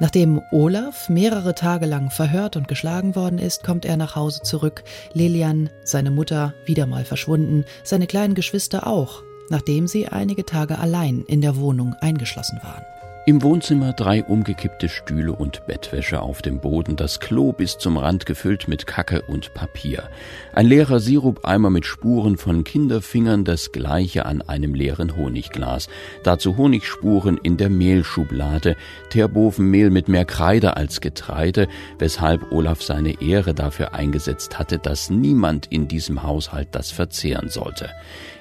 Nachdem 0.00 0.40
Olaf 0.50 1.10
mehrere 1.10 1.54
Tage 1.54 1.84
lang 1.84 2.08
verhört 2.10 2.56
und 2.56 2.68
geschlagen 2.68 3.14
worden 3.14 3.38
ist, 3.38 3.62
kommt 3.62 3.84
er 3.84 3.98
nach 3.98 4.16
Hause 4.16 4.40
zurück. 4.42 4.82
Lilian, 5.12 5.68
seine 5.84 6.10
Mutter, 6.10 6.54
wieder 6.64 6.86
mal 6.86 7.04
verschwunden, 7.04 7.66
seine 7.84 8.06
kleinen 8.06 8.34
Geschwister 8.34 8.86
auch, 8.86 9.22
nachdem 9.50 9.86
sie 9.86 10.08
einige 10.08 10.46
Tage 10.46 10.78
allein 10.78 11.22
in 11.26 11.42
der 11.42 11.58
Wohnung 11.58 11.94
eingeschlossen 12.00 12.60
waren. 12.62 12.82
Im 13.26 13.42
Wohnzimmer 13.42 13.92
drei 13.92 14.24
umgekippte 14.24 14.88
Stühle 14.88 15.32
und 15.32 15.66
Bettwäsche 15.66 16.22
auf 16.22 16.40
dem 16.40 16.58
Boden, 16.58 16.96
das 16.96 17.20
Klo 17.20 17.52
bis 17.52 17.76
zum 17.76 17.98
Rand 17.98 18.24
gefüllt 18.24 18.66
mit 18.66 18.86
Kacke 18.86 19.20
und 19.20 19.52
Papier. 19.52 20.04
Ein 20.54 20.66
leerer 20.66 21.00
Sirupeimer 21.00 21.68
mit 21.68 21.84
Spuren 21.84 22.38
von 22.38 22.64
Kinderfingern, 22.64 23.44
das 23.44 23.72
gleiche 23.72 24.24
an 24.24 24.40
einem 24.40 24.74
leeren 24.74 25.16
Honigglas. 25.16 25.88
Dazu 26.22 26.56
Honigspuren 26.56 27.38
in 27.42 27.58
der 27.58 27.68
Mehlschublade, 27.68 28.74
Teerbofenmehl 29.10 29.90
mit 29.90 30.08
mehr 30.08 30.24
Kreide 30.24 30.78
als 30.78 31.02
Getreide, 31.02 31.68
weshalb 31.98 32.50
Olaf 32.50 32.82
seine 32.82 33.20
Ehre 33.20 33.52
dafür 33.52 33.92
eingesetzt 33.92 34.58
hatte, 34.58 34.78
dass 34.78 35.10
niemand 35.10 35.66
in 35.66 35.88
diesem 35.88 36.22
Haushalt 36.22 36.68
das 36.72 36.90
verzehren 36.90 37.50
sollte. 37.50 37.90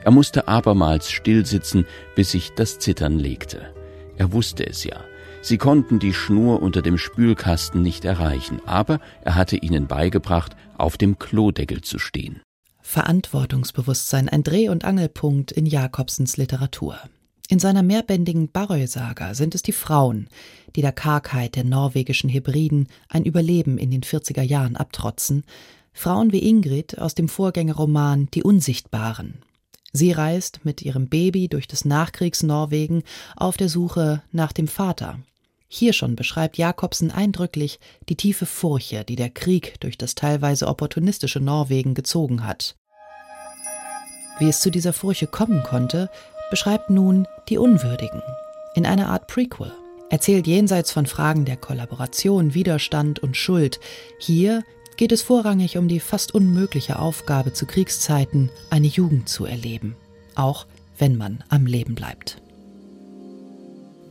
Er 0.06 0.12
musste 0.12 0.48
abermals 0.48 1.12
stillsitzen, 1.12 1.86
bis 2.16 2.32
sich 2.32 2.54
das 2.56 2.80
Zittern 2.80 3.20
legte. 3.20 3.74
Er 4.20 4.34
wusste 4.34 4.68
es 4.68 4.84
ja. 4.84 5.00
Sie 5.42 5.58
konnten 5.58 5.98
die 5.98 6.14
Schnur 6.14 6.62
unter 6.62 6.82
dem 6.82 6.98
Spülkasten 6.98 7.82
nicht 7.82 8.04
erreichen, 8.04 8.62
aber 8.66 9.00
er 9.24 9.36
hatte 9.36 9.56
ihnen 9.56 9.88
beigebracht, 9.88 10.58
auf 10.78 10.98
dem 10.98 11.18
Klodeckel 11.18 11.82
zu 11.82 12.00
stehen. 12.00 12.42
Verantwortungsbewusstsein, 12.82 14.28
ein 14.28 14.44
Dreh- 14.44 14.68
und 14.68 14.84
Angelpunkt 14.84 15.54
in 15.54 15.66
Jakobsens 15.66 16.36
Literatur. 16.36 16.98
In 17.48 17.60
seiner 17.60 17.82
mehrbändigen 17.82 18.52
Barröy-Saga 18.52 19.34
sind 19.36 19.56
es 19.56 19.62
die 19.62 19.72
Frauen, 19.72 20.28
die 20.76 20.82
der 20.82 20.92
Kargheit 20.92 21.56
der 21.56 21.64
norwegischen 21.64 22.30
Hebriden 22.30 22.90
ein 23.08 23.24
Überleben 23.24 23.78
in 23.78 23.90
den 23.90 24.02
40er 24.02 24.44
Jahren 24.44 24.76
abtrotzen, 24.76 25.46
Frauen 25.94 26.34
wie 26.34 26.48
Ingrid 26.48 27.00
aus 27.00 27.16
dem 27.16 27.30
Vorgängerroman 27.30 28.28
Die 28.34 28.44
Unsichtbaren, 28.44 29.36
Sie 29.92 30.12
reist 30.12 30.62
mit 30.64 30.82
ihrem 30.82 31.08
Baby 31.08 31.48
durch 31.48 31.68
das 31.68 31.86
Nachkriegsnorwegen 31.86 33.04
auf 33.36 33.58
der 33.58 33.70
Suche 33.70 34.22
nach 34.32 34.52
dem 34.52 34.68
Vater. 34.68 35.20
Hier 35.68 35.94
schon 35.94 36.16
beschreibt 36.16 36.58
Jakobsen 36.58 37.12
eindrücklich 37.12 37.80
die 38.10 38.16
tiefe 38.16 38.46
Furche, 38.46 39.04
die 39.04 39.16
der 39.16 39.30
Krieg 39.30 39.80
durch 39.80 39.98
das 39.98 40.16
teilweise 40.16 40.68
opportunistische 40.68 41.40
Norwegen 41.40 41.94
gezogen 41.94 42.46
hat. 42.46 42.76
Wie 44.40 44.50
es 44.50 44.62
zu 44.62 44.72
dieser 44.72 44.94
Furche 44.94 45.28
kommen 45.28 45.64
konnte, 45.64 46.10
beschreibt 46.50 46.90
nun 46.90 47.28
die 47.50 47.58
Unwürdigen 47.58 48.22
in 48.74 48.86
einer 48.86 49.10
Art 49.10 49.28
Prequel. 49.28 49.72
Erzählt 50.10 50.48
jenseits 50.48 50.92
von 50.92 51.06
Fragen 51.06 51.46
der 51.46 51.58
Kollaboration, 51.58 52.56
Widerstand 52.56 53.20
und 53.20 53.38
Schuld, 53.38 53.80
hier 54.18 54.64
geht 55.00 55.14
es 55.14 55.22
vorrangig 55.22 55.78
um 55.78 55.88
die 55.88 56.02
fast 56.02 56.36
unmögliche 56.36 57.00
Aufgabe 57.00 57.54
zu 57.54 57.66
Kriegszeiten, 57.66 58.52
eine 58.70 58.88
Jugend 58.88 59.30
zu 59.30 59.46
erleben, 59.46 59.96
auch 60.36 60.66
wenn 60.98 61.16
man 61.18 61.42
am 61.48 61.66
Leben 61.66 61.96
bleibt. 61.96 62.42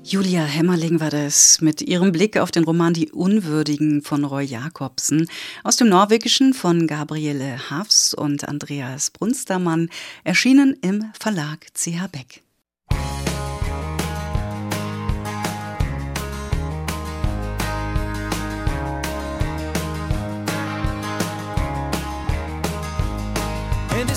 Julia 0.02 0.44
Hämmerling 0.44 0.98
war 0.98 1.10
das 1.10 1.60
mit 1.60 1.82
ihrem 1.82 2.10
Blick 2.10 2.38
auf 2.38 2.50
den 2.50 2.64
Roman 2.64 2.94
Die 2.94 3.12
Unwürdigen 3.12 4.00
von 4.00 4.24
Roy 4.24 4.44
Jakobsen 4.44 5.28
aus 5.62 5.76
dem 5.76 5.90
Norwegischen 5.90 6.54
von 6.54 6.86
Gabriele 6.86 7.68
Hafs 7.68 8.14
und 8.14 8.48
Andreas 8.48 9.10
Brunstermann, 9.10 9.90
erschienen 10.24 10.74
im 10.80 11.12
Verlag 11.20 11.66
CH 11.74 12.08
Beck. 12.10 12.47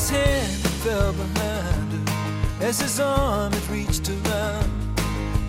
And 0.01 0.09
his 0.09 0.09
hand 0.09 0.51
fell 0.83 1.13
behind 1.13 1.91
her 1.91 2.65
as 2.65 2.79
his 2.79 2.99
arm 2.99 3.51
had 3.51 3.69
reached 3.69 4.09
around. 4.09 4.69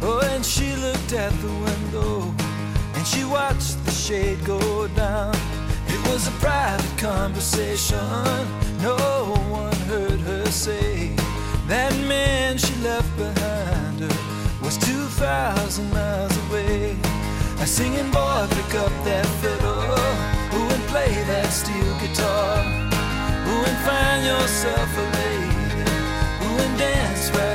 Oh, 0.03 0.21
and 0.33 0.45
she 0.45 0.75
looked 0.77 1.13
at 1.13 1.33
the 1.41 1.49
window 1.49 2.35
and 2.95 3.07
she 3.07 3.25
watched 3.25 3.83
the 3.85 3.91
shade 3.91 4.45
go 4.45 4.89
down. 4.89 5.35
It 5.89 6.07
was 6.09 6.27
a 6.29 6.33
private 6.33 6.99
conversation, 6.99 7.99
no 8.81 8.97
one 9.51 9.77
heard 9.89 10.21
her 10.21 10.47
say. 10.47 11.15
That 11.69 11.93
man 12.09 12.59
she 12.59 12.75
left 12.83 13.17
behind 13.17 14.01
her 14.01 14.65
was 14.65 14.77
2,000 14.79 15.93
miles 15.93 16.37
away. 16.49 16.97
A 17.61 17.67
singing 17.67 18.11
boy, 18.11 18.47
pick 18.51 18.75
up 18.75 18.93
that 19.05 19.27
fiddle, 19.41 19.83
who 20.51 20.75
and 20.75 20.83
play 20.89 21.13
that 21.27 21.51
steel 21.53 21.99
guitar. 22.01 22.82
And 23.65 23.79
find 23.87 24.25
yourself 24.27 24.99
a 24.99 25.07
lady 25.19 25.91
Who 26.41 26.59
and 26.65 26.79
dance 26.79 27.31
right 27.31 27.52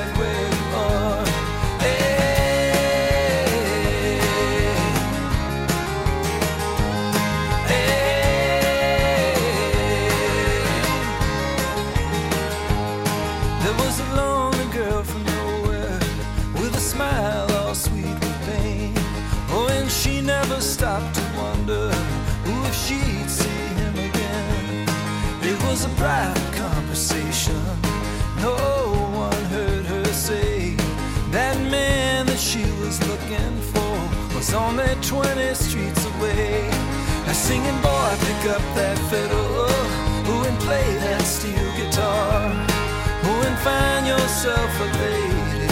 yourself 44.38 44.80
a 44.80 44.84
lady. 44.84 45.68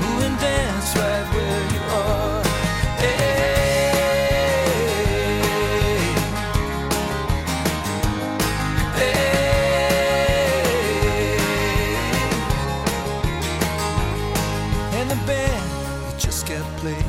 Who 0.00 0.10
and 0.22 0.38
dance 0.38 0.96
right 0.96 1.26
where 1.34 1.62
you 1.74 1.82
are. 2.00 2.44
And 14.92 15.10
the 15.10 15.16
band 15.26 16.20
just 16.20 16.46
kept 16.46 16.76
playing. 16.76 17.04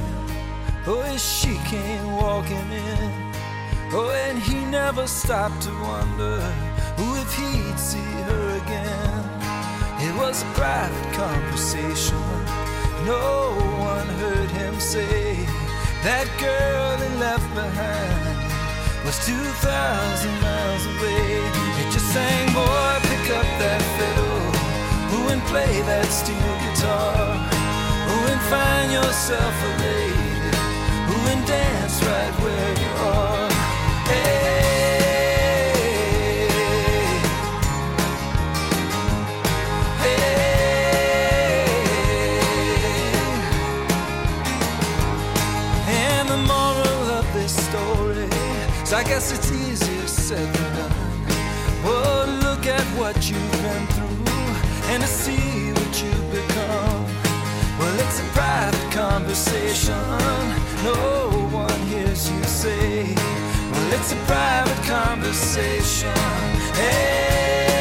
Oh, 0.88 1.02
as 1.02 1.24
she 1.24 1.58
came 1.70 2.16
walking 2.16 2.72
in. 2.72 3.34
Oh, 3.92 4.10
and 4.28 4.40
he 4.40 4.66
never 4.66 5.06
stopped 5.06 5.62
to 5.64 5.72
wonder 5.82 6.65
was 10.18 10.44
a 10.44 10.46
private 10.54 11.14
conversation. 11.14 12.22
No 13.06 13.56
one 13.80 14.08
heard 14.22 14.50
him 14.52 14.80
say 14.80 15.46
that 16.04 16.28
girl 16.40 16.98
he 17.04 17.10
left 17.20 17.48
behind 17.54 18.36
was 19.06 19.18
2,000 19.26 20.42
miles 20.42 20.86
away. 20.86 21.42
It 21.82 21.92
just 21.92 22.08
sang, 22.14 22.48
boy, 22.54 22.94
pick 23.10 23.26
up 23.40 23.50
that 23.62 23.82
fiddle. 23.98 24.42
Who 25.12 25.30
and 25.34 25.42
play 25.44 25.82
that 25.82 26.08
steel 26.08 26.54
guitar. 26.64 27.38
Who 28.08 28.18
and 28.32 28.42
find 28.50 28.92
yourself 28.92 29.54
a 29.64 29.82
lady. 29.84 30.15
It's 49.04 49.52
easier 49.52 50.08
said 50.08 50.54
than 50.54 50.76
done. 50.78 50.92
Oh, 51.84 52.40
look 52.44 52.66
at 52.66 52.82
what 52.98 53.30
you've 53.30 53.52
been 53.52 53.88
through 53.88 54.92
and 54.92 55.04
to 55.04 55.08
see 55.08 55.72
what 55.74 56.02
you've 56.02 56.32
become. 56.32 57.04
Well, 57.78 58.00
it's 58.00 58.20
a 58.20 58.24
private 58.34 58.92
conversation. 58.94 60.00
No 60.84 61.30
one 61.52 61.80
hears 61.88 62.32
you 62.32 62.44
say. 62.44 63.14
Well, 63.72 63.94
it's 63.94 64.14
a 64.14 64.16
private 64.28 64.84
conversation. 64.86 66.16
Hey. 66.76 67.75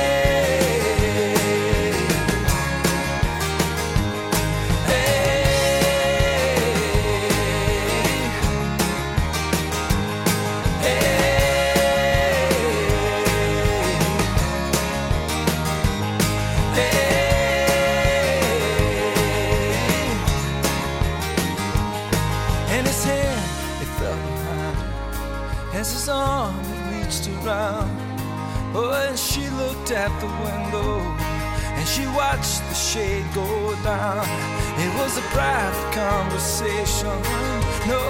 At 29.95 30.11
the 30.19 30.27
window 30.27 30.99
and 31.79 31.87
she 31.87 32.05
watched 32.09 32.61
the 32.69 32.75
shade 32.75 33.25
go 33.33 33.75
down. 33.85 34.27
It 34.77 34.93
was 34.99 35.17
a 35.19 35.23
private 35.31 35.93
conversation, 35.95 37.17
no 37.87 38.03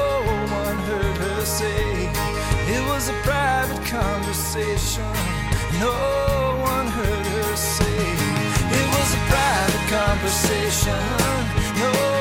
one 0.63 0.79
heard 0.89 1.17
her 1.19 1.45
say. 1.45 2.09
It 2.75 2.83
was 2.89 3.11
a 3.11 3.17
private 3.23 3.85
conversation, 3.85 5.05
no 5.79 6.57
one 6.63 6.87
heard 6.87 7.27
her 7.37 7.57
say. 7.57 8.01
It 8.79 8.87
was 8.97 9.09
a 9.21 9.23
private 9.29 9.87
conversation, 9.93 11.01
no 11.83 12.14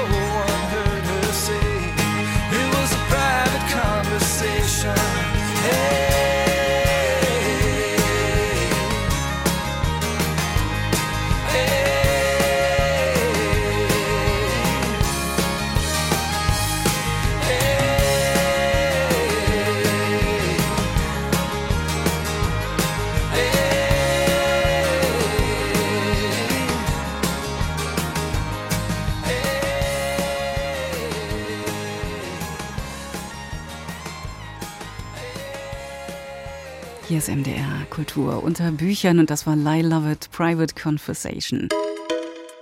Hier 37.07 37.17
ist 37.17 37.27
MDR 37.27 37.85
Kultur 37.89 38.43
unter 38.43 38.71
Büchern 38.71 39.19
und 39.19 39.29
das 39.29 39.45
war 39.45 39.57
Lie 39.57 39.81
Lovett 39.81 40.31
Private 40.31 40.73
Conversation. 40.73 41.67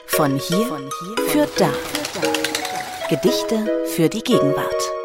Von 0.08 0.40
hier, 0.40 0.66
für 1.28 1.48
da. 1.58 1.72
Gedichte 3.08 3.86
für 3.86 4.10
die 4.10 4.24
Gegenwart. 4.24 5.01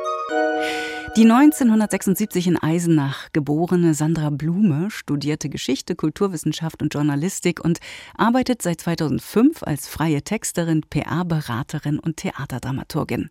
Die 1.16 1.22
1976 1.22 2.46
in 2.46 2.58
Eisenach 2.58 3.28
geborene 3.32 3.94
Sandra 3.94 4.28
Blume 4.28 4.90
studierte 4.90 5.48
Geschichte, 5.48 5.96
Kulturwissenschaft 5.96 6.82
und 6.82 6.92
Journalistik 6.92 7.64
und 7.64 7.78
arbeitet 8.18 8.60
seit 8.60 8.82
2005 8.82 9.62
als 9.62 9.88
freie 9.88 10.20
Texterin, 10.20 10.82
PR-Beraterin 10.82 11.98
und 11.98 12.18
Theaterdramaturgin. 12.18 13.30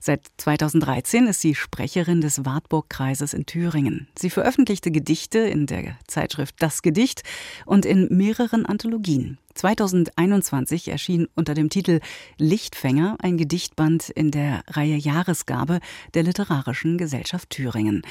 Seit 0.00 0.22
2013 0.38 1.26
ist 1.26 1.42
sie 1.42 1.54
Sprecherin 1.54 2.22
des 2.22 2.46
Wartburg-Kreises 2.46 3.34
in 3.34 3.44
Thüringen. 3.44 4.08
Sie 4.18 4.30
veröffentlichte 4.30 4.90
Gedichte 4.90 5.40
in 5.40 5.66
der 5.66 5.98
Zeitschrift 6.06 6.54
Das 6.60 6.80
Gedicht 6.80 7.22
und 7.66 7.84
in 7.84 8.08
mehreren 8.16 8.64
Anthologien. 8.64 9.36
2021 9.56 10.88
erschien 10.88 11.28
unter 11.34 11.54
dem 11.54 11.70
Titel 11.70 12.00
Lichtfänger 12.38 13.16
ein 13.20 13.36
Gedichtband 13.36 14.10
in 14.10 14.30
der 14.30 14.62
Reihe 14.68 14.96
Jahresgabe 14.96 15.80
der 16.14 16.22
Literarischen 16.22 16.98
Gesellschaft 16.98 17.50
Thüringen. 17.50 18.02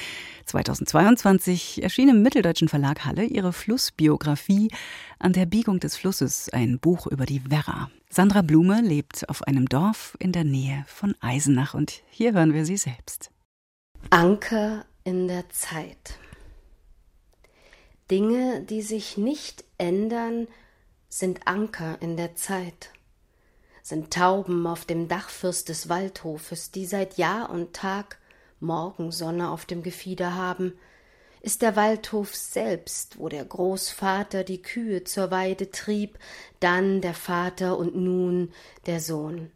2022 0.46 1.82
erschien 1.82 2.08
im 2.08 2.22
Mitteldeutschen 2.22 2.68
Verlag 2.68 3.04
Halle 3.04 3.24
ihre 3.24 3.52
Flussbiografie 3.52 4.70
An 5.18 5.32
der 5.32 5.46
Biegung 5.46 5.80
des 5.80 5.96
Flusses, 5.96 6.50
ein 6.50 6.78
Buch 6.78 7.06
über 7.06 7.26
die 7.26 7.50
Werra. 7.50 7.90
Sandra 8.10 8.42
Blume 8.42 8.80
lebt 8.82 9.28
auf 9.28 9.42
einem 9.42 9.68
Dorf 9.68 10.16
in 10.18 10.32
der 10.32 10.44
Nähe 10.44 10.84
von 10.86 11.14
Eisenach 11.20 11.74
und 11.74 12.02
hier 12.10 12.32
hören 12.32 12.54
wir 12.54 12.64
sie 12.64 12.76
selbst. 12.76 13.30
Anker 14.10 14.84
in 15.04 15.28
der 15.28 15.48
Zeit. 15.50 16.18
Dinge, 18.10 18.62
die 18.62 18.82
sich 18.82 19.16
nicht 19.16 19.64
ändern, 19.78 20.46
sind 21.08 21.46
Anker 21.46 21.98
in 22.00 22.16
der 22.16 22.34
Zeit, 22.34 22.90
sind 23.82 24.12
Tauben 24.12 24.66
auf 24.66 24.84
dem 24.84 25.08
Dachfirst 25.08 25.68
des 25.68 25.88
Waldhofes, 25.88 26.70
die 26.70 26.86
seit 26.86 27.18
Jahr 27.18 27.50
und 27.50 27.72
Tag 27.74 28.18
Morgensonne 28.60 29.50
auf 29.50 29.66
dem 29.66 29.82
Gefieder 29.82 30.34
haben, 30.34 30.72
ist 31.40 31.62
der 31.62 31.76
Waldhof 31.76 32.34
selbst, 32.34 33.18
wo 33.18 33.28
der 33.28 33.44
Großvater 33.44 34.42
die 34.42 34.62
Kühe 34.62 35.04
zur 35.04 35.30
Weide 35.30 35.70
trieb, 35.70 36.18
dann 36.58 37.00
der 37.00 37.14
Vater 37.14 37.78
und 37.78 37.94
nun 37.94 38.52
der 38.86 39.00
Sohn 39.00 39.52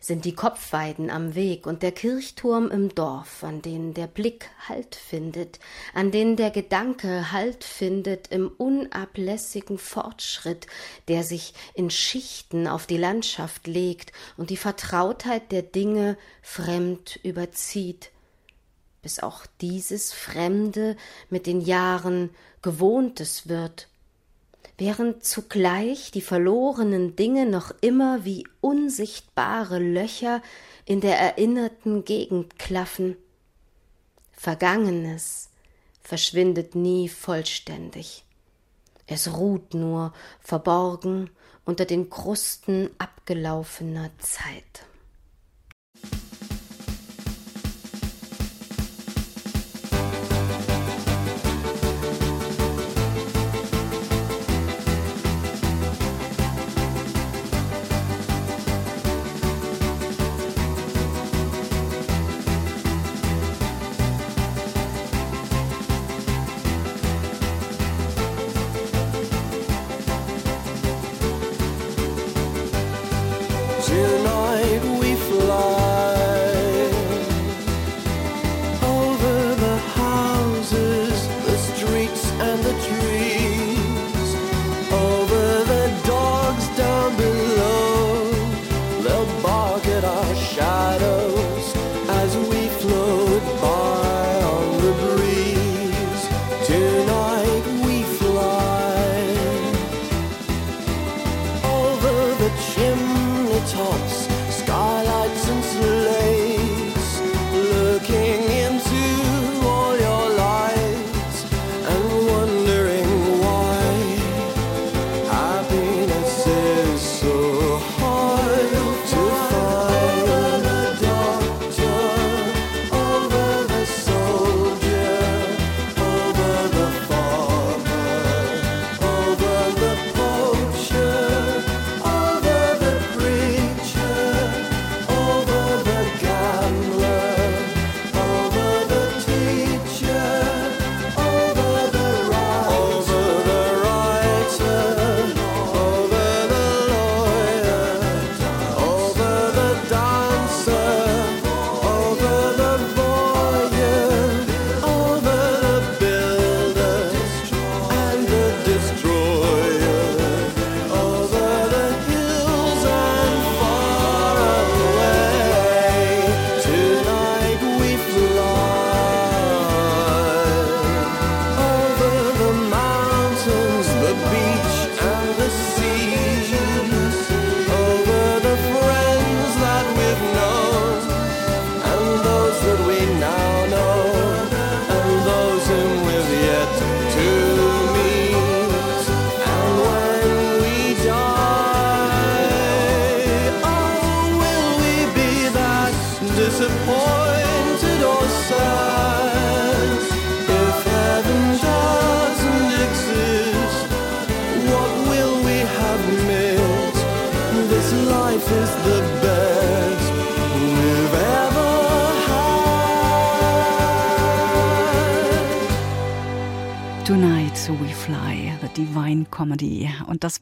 sind 0.00 0.24
die 0.24 0.34
Kopfweiden 0.34 1.10
am 1.10 1.34
Weg 1.34 1.66
und 1.66 1.82
der 1.82 1.92
Kirchturm 1.92 2.70
im 2.70 2.94
Dorf, 2.94 3.42
an 3.42 3.62
denen 3.62 3.94
der 3.94 4.06
Blick 4.06 4.50
Halt 4.68 4.94
findet, 4.94 5.58
an 5.94 6.10
denen 6.10 6.36
der 6.36 6.50
Gedanke 6.50 7.32
Halt 7.32 7.64
findet 7.64 8.28
im 8.28 8.48
unablässigen 8.48 9.78
Fortschritt, 9.78 10.66
der 11.08 11.22
sich 11.22 11.54
in 11.74 11.90
Schichten 11.90 12.66
auf 12.66 12.86
die 12.86 12.98
Landschaft 12.98 13.66
legt 13.66 14.12
und 14.36 14.50
die 14.50 14.56
Vertrautheit 14.56 15.52
der 15.52 15.62
Dinge 15.62 16.16
fremd 16.42 17.18
überzieht, 17.22 18.10
bis 19.02 19.20
auch 19.20 19.46
dieses 19.60 20.12
Fremde 20.12 20.96
mit 21.30 21.46
den 21.46 21.60
Jahren 21.60 22.30
Gewohntes 22.62 23.48
wird 23.48 23.88
während 24.78 25.24
zugleich 25.24 26.10
die 26.10 26.20
verlorenen 26.20 27.16
Dinge 27.16 27.46
noch 27.46 27.72
immer 27.80 28.24
wie 28.24 28.46
unsichtbare 28.60 29.78
Löcher 29.78 30.42
in 30.84 31.00
der 31.00 31.18
erinnerten 31.18 32.04
Gegend 32.04 32.58
klaffen. 32.58 33.16
Vergangenes 34.32 35.50
verschwindet 36.00 36.74
nie 36.74 37.08
vollständig. 37.08 38.24
Es 39.06 39.36
ruht 39.36 39.74
nur 39.74 40.12
verborgen 40.40 41.30
unter 41.64 41.84
den 41.84 42.10
Krusten 42.10 42.90
abgelaufener 42.98 44.10
Zeit. 44.18 44.86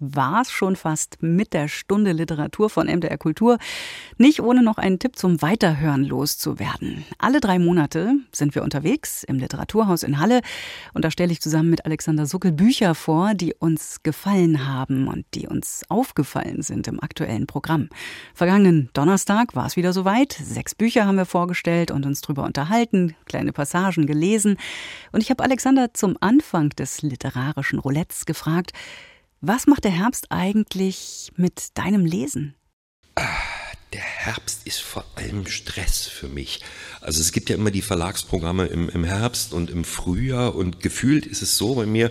War's 0.02 0.50
schon 0.50 0.76
fast 0.76 1.22
mit 1.22 1.52
der 1.52 1.68
Stunde 1.68 2.12
Literatur 2.12 2.68
von 2.68 2.88
MDR 2.88 3.16
Kultur. 3.16 3.58
Nicht 4.18 4.40
ohne 4.40 4.62
noch 4.62 4.78
einen 4.78 4.98
Tipp 4.98 5.16
zum 5.16 5.40
Weiterhören 5.40 6.04
loszuwerden. 6.04 7.04
Alle 7.18 7.40
drei 7.40 7.58
Monate 7.58 8.14
sind 8.32 8.54
wir 8.54 8.62
unterwegs 8.62 9.22
im 9.22 9.38
Literaturhaus 9.38 10.02
in 10.02 10.18
Halle. 10.18 10.40
Und 10.92 11.04
da 11.04 11.10
stelle 11.10 11.32
ich 11.32 11.40
zusammen 11.40 11.70
mit 11.70 11.86
Alexander 11.86 12.26
Suckel 12.26 12.52
Bücher 12.52 12.94
vor, 12.94 13.34
die 13.34 13.54
uns 13.54 14.02
gefallen 14.02 14.66
haben 14.66 15.06
und 15.06 15.24
die 15.34 15.46
uns 15.46 15.84
aufgefallen 15.88 16.62
sind 16.62 16.88
im 16.88 17.00
aktuellen 17.00 17.46
Programm. 17.46 17.88
Vergangenen 18.34 18.90
Donnerstag 18.92 19.54
war 19.54 19.66
es 19.66 19.76
wieder 19.76 19.92
soweit. 19.92 20.32
Sechs 20.32 20.74
Bücher 20.74 21.06
haben 21.06 21.16
wir 21.16 21.26
vorgestellt 21.26 21.90
und 21.90 22.04
uns 22.04 22.20
drüber 22.20 22.44
unterhalten, 22.44 23.14
kleine 23.26 23.52
Passagen 23.52 24.06
gelesen. 24.06 24.56
Und 25.12 25.22
ich 25.22 25.30
habe 25.30 25.44
Alexander 25.44 25.94
zum 25.94 26.16
Anfang 26.20 26.70
des 26.70 27.02
literarischen 27.02 27.78
Roulettes 27.78 28.26
gefragt, 28.26 28.72
was 29.42 29.66
macht 29.66 29.84
der 29.84 29.90
Herbst 29.90 30.28
eigentlich 30.30 31.32
mit 31.36 31.76
deinem 31.76 32.06
Lesen? 32.06 32.54
Der 33.92 34.00
Herbst 34.00 34.60
ist 34.66 34.80
vor 34.80 35.04
allem 35.16 35.46
Stress 35.46 36.06
für 36.06 36.28
mich. 36.28 36.60
Also 37.00 37.20
es 37.20 37.32
gibt 37.32 37.50
ja 37.50 37.56
immer 37.56 37.72
die 37.72 37.82
Verlagsprogramme 37.82 38.66
im, 38.66 38.88
im 38.88 39.04
Herbst 39.04 39.52
und 39.52 39.68
im 39.68 39.84
Frühjahr 39.84 40.54
und 40.54 40.80
gefühlt 40.80 41.26
ist 41.26 41.42
es 41.42 41.58
so 41.58 41.74
bei 41.74 41.84
mir, 41.84 42.10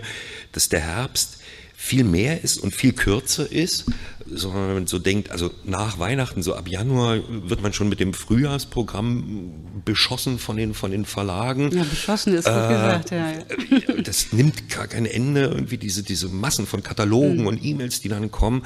dass 0.52 0.68
der 0.68 0.80
Herbst 0.80 1.38
viel 1.84 2.04
mehr 2.04 2.42
ist 2.44 2.58
und 2.58 2.72
viel 2.72 2.92
kürzer 2.92 3.50
ist, 3.50 3.86
sondern 4.30 4.68
wenn 4.68 4.74
man 4.74 4.86
so 4.86 5.00
denkt, 5.00 5.32
also 5.32 5.50
nach 5.64 5.98
Weihnachten, 5.98 6.40
so 6.42 6.54
ab 6.54 6.68
Januar 6.68 7.18
wird 7.28 7.60
man 7.60 7.72
schon 7.72 7.88
mit 7.88 7.98
dem 7.98 8.14
Frühjahrsprogramm 8.14 9.50
beschossen 9.84 10.38
von 10.38 10.56
den, 10.56 10.74
von 10.74 10.92
den 10.92 11.04
Verlagen. 11.04 11.72
Ja, 11.76 11.82
beschossen 11.82 12.34
ist 12.34 12.44
gut 12.44 12.54
Äh, 12.54 12.68
gesagt, 12.68 13.10
ja. 13.10 13.30
ja. 13.32 14.02
Das 14.04 14.32
nimmt 14.32 14.68
gar 14.70 14.86
kein 14.86 15.06
Ende, 15.06 15.46
irgendwie 15.46 15.76
diese, 15.76 16.04
diese 16.04 16.28
Massen 16.28 16.66
von 16.68 16.84
Katalogen 16.84 17.40
Mhm. 17.40 17.46
und 17.48 17.64
E-Mails, 17.64 18.00
die 18.00 18.08
dann 18.08 18.30
kommen. 18.30 18.62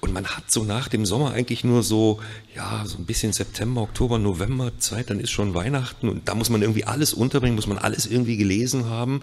Und 0.00 0.14
man 0.14 0.26
hat 0.26 0.50
so 0.50 0.64
nach 0.64 0.88
dem 0.88 1.04
Sommer 1.04 1.32
eigentlich 1.32 1.64
nur 1.64 1.82
so, 1.82 2.18
ja, 2.56 2.84
so 2.86 2.96
ein 2.96 3.04
bisschen 3.04 3.32
September, 3.34 3.82
Oktober, 3.82 4.18
November 4.18 4.72
Zeit, 4.78 5.10
dann 5.10 5.20
ist 5.20 5.30
schon 5.32 5.54
Weihnachten 5.54 6.08
und 6.08 6.28
da 6.28 6.34
muss 6.34 6.48
man 6.48 6.62
irgendwie 6.62 6.84
alles 6.84 7.12
unterbringen, 7.12 7.56
muss 7.56 7.66
man 7.66 7.78
alles 7.78 8.06
irgendwie 8.06 8.38
gelesen 8.38 8.86
haben, 8.86 9.20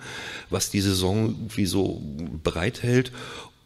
was 0.51 0.69
die 0.69 0.81
Saison 0.81 1.29
irgendwie 1.29 1.65
so 1.65 2.01
bereithält. 2.43 3.11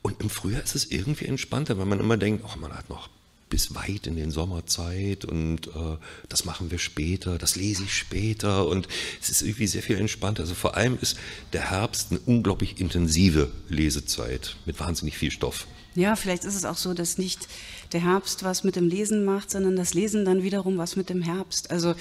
Und 0.06 0.22
im 0.22 0.30
Frühjahr 0.30 0.62
ist 0.62 0.76
es 0.76 0.92
irgendwie 0.92 1.26
entspannter, 1.26 1.80
weil 1.80 1.88
man 1.88 2.00
immer 2.00 2.16
denkt, 2.16 2.46
oh, 2.46 2.60
man 2.60 2.72
hat 2.74 2.92
noch 2.92 3.10
bis 3.50 3.74
weit 3.74 4.06
in 4.06 4.16
den 4.16 4.30
Sommerzeit 4.30 5.26
und 5.26 5.66
äh, 5.66 5.98
das 6.30 6.46
machen 6.46 6.70
wir 6.70 6.78
später, 6.78 7.40
das 7.40 7.56
lese 7.56 7.86
ich 7.86 7.98
später 7.98 8.68
und 8.68 8.88
es 9.20 9.30
ist 9.30 9.42
irgendwie 9.42 9.66
sehr 9.66 9.82
viel 9.82 9.98
entspannter. 9.98 10.44
Also 10.44 10.54
vor 10.54 10.78
allem 10.78 11.00
ist 11.02 11.18
der 11.54 11.72
Herbst 11.72 12.12
eine 12.12 12.20
unglaublich 12.20 12.80
intensive 12.80 13.52
Lesezeit 13.68 14.58
mit 14.68 14.80
wahnsinnig 14.80 15.18
viel 15.18 15.32
Stoff. 15.32 15.66
Ja, 15.96 16.16
vielleicht 16.16 16.44
ist 16.44 16.54
es 16.54 16.66
auch 16.66 16.78
so, 16.78 16.94
dass 16.94 17.18
nicht 17.18 17.48
der 17.92 18.02
Herbst 18.02 18.44
was 18.44 18.64
mit 18.64 18.76
dem 18.76 18.88
Lesen 18.88 19.26
macht, 19.26 19.50
sondern 19.50 19.76
das 19.76 19.96
Lesen 19.96 20.24
dann 20.24 20.44
wiederum 20.44 20.78
was 20.78 20.96
mit 20.96 21.10
dem 21.10 21.24
Herbst. 21.24 21.72
Also 21.72 21.96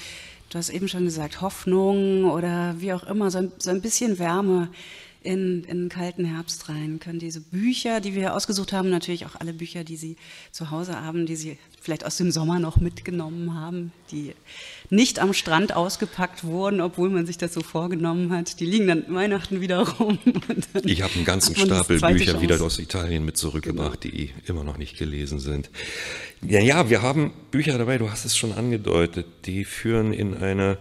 du 0.51 0.59
hast 0.59 0.69
eben 0.69 0.87
schon 0.87 1.05
gesagt, 1.05 1.41
Hoffnung 1.41 2.25
oder 2.25 2.75
wie 2.77 2.93
auch 2.93 3.03
immer, 3.05 3.31
so 3.31 3.39
ein, 3.39 3.51
so 3.57 3.71
ein 3.71 3.81
bisschen 3.81 4.19
Wärme 4.19 4.69
in, 5.25 5.63
in 5.63 5.71
einen 5.71 5.89
kalten 5.89 6.25
Herbst 6.25 6.69
rein 6.69 6.99
können 6.99 7.19
diese 7.19 7.41
Bücher, 7.41 7.99
die 7.99 8.13
wir 8.13 8.21
hier 8.21 8.35
ausgesucht 8.35 8.71
haben, 8.73 8.89
natürlich 8.89 9.25
auch 9.25 9.35
alle 9.35 9.53
Bücher, 9.53 9.83
die 9.83 9.97
Sie 9.97 10.15
zu 10.51 10.71
Hause 10.71 11.01
haben, 11.01 11.25
die 11.25 11.35
Sie 11.35 11.57
vielleicht 11.81 12.05
aus 12.05 12.17
dem 12.17 12.31
Sommer 12.31 12.59
noch 12.59 12.77
mitgenommen 12.77 13.53
haben, 13.53 13.91
die 14.11 14.33
nicht 14.89 15.19
am 15.19 15.33
Strand 15.33 15.75
ausgepackt 15.75 16.43
wurden, 16.43 16.81
obwohl 16.81 17.09
man 17.09 17.25
sich 17.25 17.37
das 17.37 17.53
so 17.53 17.61
vorgenommen 17.61 18.31
hat. 18.31 18.59
Die 18.59 18.65
liegen 18.65 18.87
dann 18.87 19.03
Weihnachten 19.13 19.61
wieder 19.61 19.87
rum. 19.87 20.19
Ich 20.83 21.01
habe 21.01 21.13
einen 21.15 21.25
ganzen 21.25 21.55
Stapel 21.55 21.99
Bücher 21.99 22.33
Chance. 22.33 22.41
wieder 22.41 22.61
aus 22.61 22.79
Italien 22.79 23.25
mit 23.25 23.37
zurückgebracht, 23.37 24.03
die 24.03 24.31
immer 24.45 24.63
noch 24.63 24.77
nicht 24.77 24.97
gelesen 24.97 25.39
sind. 25.39 25.69
Ja, 26.41 26.59
ja, 26.59 26.89
wir 26.89 27.01
haben 27.01 27.33
Bücher 27.51 27.77
dabei, 27.77 27.97
du 27.97 28.09
hast 28.09 28.25
es 28.25 28.37
schon 28.37 28.51
angedeutet, 28.53 29.25
die 29.45 29.65
führen 29.65 30.13
in 30.13 30.35
eine 30.35 30.77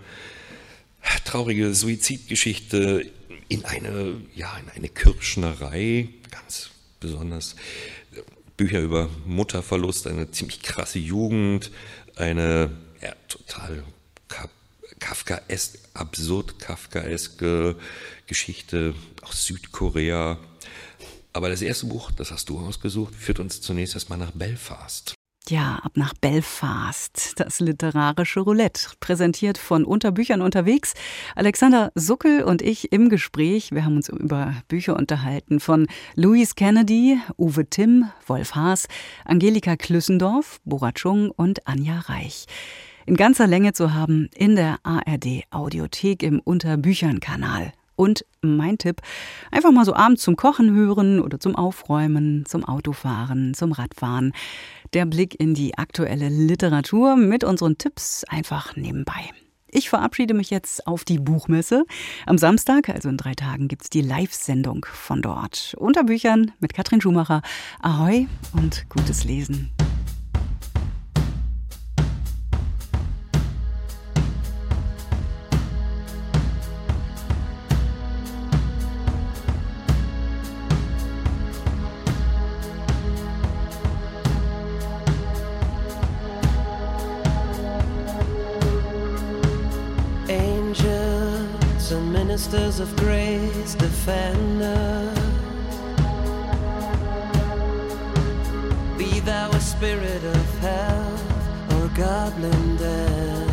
traurige 1.24 1.74
Suizidgeschichte, 1.74 3.07
in 3.49 3.64
eine, 3.64 4.20
ja, 4.35 4.57
in 4.59 4.68
eine 4.70 4.89
Kirschnerei, 4.89 6.09
ganz 6.30 6.70
besonders 7.01 7.57
Bücher 8.57 8.80
über 8.80 9.09
Mutterverlust, 9.26 10.07
eine 10.07 10.30
ziemlich 10.30 10.62
krasse 10.62 10.99
Jugend, 10.99 11.70
eine 12.16 12.70
ja, 13.03 13.12
total 13.28 13.82
Ka- 14.28 14.49
Kafkaesk, 15.01 15.78
absurd 15.95 16.59
Kafkaeske 16.59 17.76
Geschichte 18.26 18.95
aus 19.22 19.45
Südkorea. 19.45 20.39
Aber 21.32 21.49
das 21.49 21.62
erste 21.62 21.87
Buch, 21.87 22.12
das 22.12 22.30
hast 22.30 22.49
du 22.49 22.61
ausgesucht, 22.61 23.14
führt 23.14 23.41
uns 23.41 23.61
zunächst 23.61 23.95
erstmal 23.95 24.18
nach 24.18 24.30
Belfast. 24.30 25.14
Ja, 25.51 25.78
ab 25.82 25.92
nach 25.97 26.14
Belfast, 26.14 27.34
das 27.36 27.61
literarische 27.61 28.40
Roulette, 28.40 28.88
präsentiert 28.99 29.59
von 29.59 29.84
Unterbüchern 29.84 30.40
unterwegs. 30.40 30.95
Alexander 31.36 31.92
Suckel 31.95 32.42
und 32.45 32.62
ich 32.62 32.92
im 32.92 33.11
Gespräch. 33.11 33.70
Wir 33.70 33.84
haben 33.84 33.97
uns 33.97 34.09
über 34.09 34.55
Bücher 34.68 34.97
unterhalten 34.97 35.61
von 35.61 35.86
Louise 36.14 36.55
Kennedy, 36.55 37.20
Uwe 37.36 37.66
Timm, 37.66 38.09
Wolf 38.26 38.55
Haas, 38.55 38.88
Angelika 39.26 39.76
Klüssendorf, 39.76 40.61
Borat 40.64 40.99
Schung 40.99 41.30
und 41.30 41.66
Anja 41.66 41.99
Reich. 41.99 42.47
In 43.05 43.16
ganzer 43.16 43.47
Länge 43.47 43.74
zu 43.74 43.92
haben 43.92 44.30
in 44.34 44.57
der 44.57 44.78
ARD 44.82 45.42
Audiothek 45.51 46.22
im 46.22 46.40
Unterbüchern-Kanal. 46.40 47.74
Und 47.97 48.24
mein 48.40 48.78
Tipp, 48.78 49.01
einfach 49.51 49.70
mal 49.70 49.84
so 49.84 49.95
abends 49.95 50.22
zum 50.22 50.36
Kochen 50.36 50.74
hören 50.74 51.20
oder 51.20 51.38
zum 51.38 51.57
Aufräumen, 51.57 52.45
zum 52.47 52.64
Autofahren, 52.64 53.55
zum 53.55 53.72
Radfahren. 53.72 54.32
Der 54.92 55.07
Blick 55.07 55.38
in 55.38 55.55
die 55.55 55.78
aktuelle 55.78 56.28
Literatur 56.28 57.16
mit 57.16 57.45
unseren 57.45 57.78
Tipps 57.78 58.24
einfach 58.28 58.76
nebenbei. 58.76 59.30
Ich 59.76 59.88
verabschiede 59.88 60.34
mich 60.34 60.51
jetzt 60.51 60.86
auf 60.86 61.05
die 61.05 61.18
Buchmesse. 61.18 61.84
Am 62.26 62.38
Samstag, 62.38 62.88
also 62.88 63.09
in 63.09 63.16
drei 63.16 63.34
Tagen, 63.34 63.66
gibt's 63.66 63.90
die 63.90 64.03
Live-Sendung 64.03 64.86
von 64.88 65.20
dort. 65.20 65.74
Unter 65.76 66.05
Büchern 66.05 66.53
mit 66.61 66.74
Katrin 66.74 67.01
Schumacher. 67.01 67.42
Ahoi 67.80 68.28
und 68.53 68.88
gutes 68.88 69.24
Lesen. 69.24 69.72
And 92.45 92.53
ministers 92.53 92.80
of 92.80 92.97
grace 92.97 93.74
defend 93.74 94.62
us. 94.62 95.18
Be 98.99 99.20
thou 99.20 99.51
a 99.51 99.61
spirit 99.61 100.24
of 100.24 100.59
health 100.59 101.72
or 101.72 101.88
goblin 101.97 102.76
death. 102.76 103.51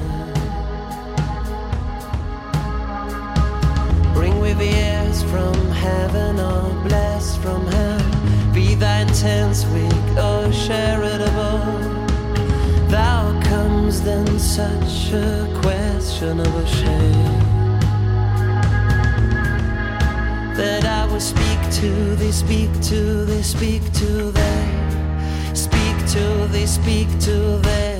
Bring 4.13 4.39
with 4.39 4.61
ears 4.61 5.23
from 5.23 5.55
heaven 5.71 6.39
or 6.39 6.69
blessed 6.87 7.39
from 7.41 7.65
hell. 7.67 8.53
Be 8.53 8.75
thy 8.75 9.01
intense 9.01 9.65
weak 9.67 10.17
or 10.17 10.51
charitable. 10.51 11.61
Thou 12.89 13.39
comes 13.43 14.01
then 14.01 14.39
such 14.39 15.13
a 15.13 15.47
question 15.61 16.39
of 16.39 16.55
a 16.55 16.67
shame 16.67 17.50
that 20.61 20.85
I 20.85 21.11
will 21.11 21.19
speak 21.19 21.59
to 21.79 22.15
thee, 22.17 22.31
speak 22.31 22.71
to 22.89 23.25
thee, 23.25 23.41
speak 23.41 23.83
to 23.93 24.31
thee, 24.31 25.55
speak 25.55 25.97
to 26.13 26.47
thee, 26.53 26.67
speak 26.67 27.09
to 27.21 27.57
thee. 27.65 27.90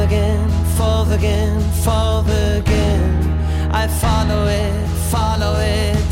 Again, 0.00 0.48
forth 0.76 1.12
again, 1.12 1.60
forth 1.84 2.28
again. 2.28 3.38
I 3.72 3.86
follow 3.86 4.46
it, 4.46 4.86
follow 5.10 5.54
it, 5.60 6.09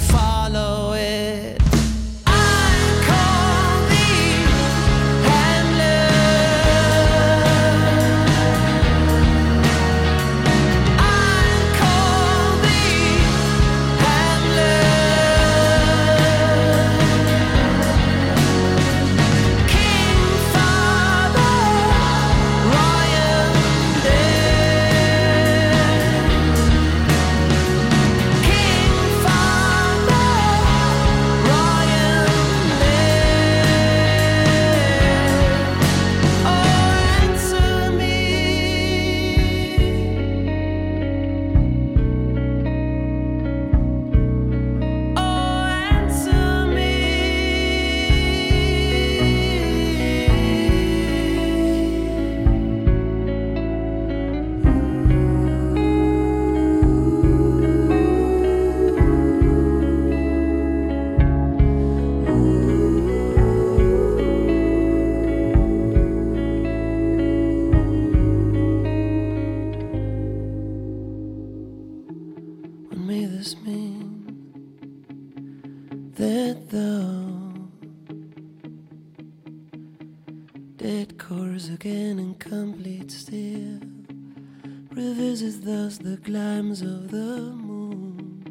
revisits 84.99 85.61
thus 85.61 85.99
the 85.99 86.17
climes 86.17 86.83
of 86.83 87.13
the 87.13 87.53
moon, 87.67 88.43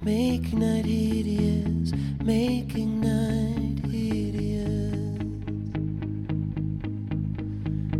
making 0.00 0.60
night 0.60 0.84
hideous, 0.84 1.92
making 2.22 3.00
night 3.00 3.84
hideous. 3.90 5.18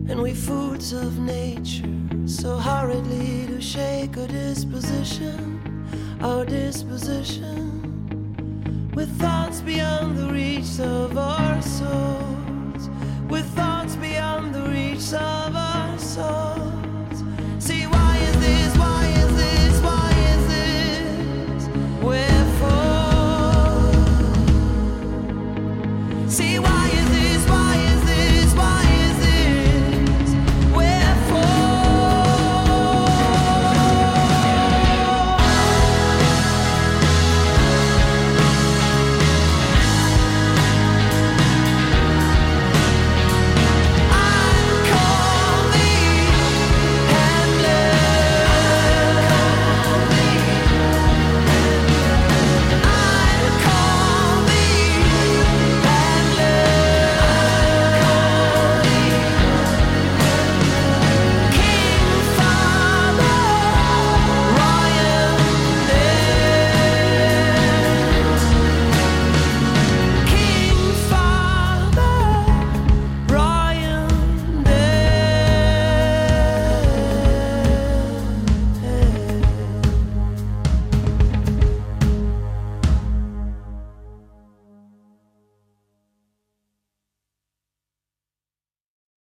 And 0.08 0.22
we 0.22 0.32
fools 0.32 0.92
of 0.92 1.18
nature 1.18 1.90
so 2.24 2.56
hurriedly 2.56 3.48
to 3.48 3.60
shake 3.60 4.16
our 4.16 4.28
disposition, 4.28 5.42
our 6.20 6.44
disposition, 6.44 7.64
with 8.94 9.10
thoughts 9.18 9.60
beyond 9.60 10.16
the 10.16 10.28
reach 10.32 10.78
of 10.78 11.18
our 11.18 11.60
souls, 11.62 12.88
with 13.28 13.46
thoughts 13.56 13.96
beyond 13.96 14.54
the 14.54 14.62
reach 14.70 15.12
of 15.12 15.56
our 15.56 15.98
souls. 15.98 16.47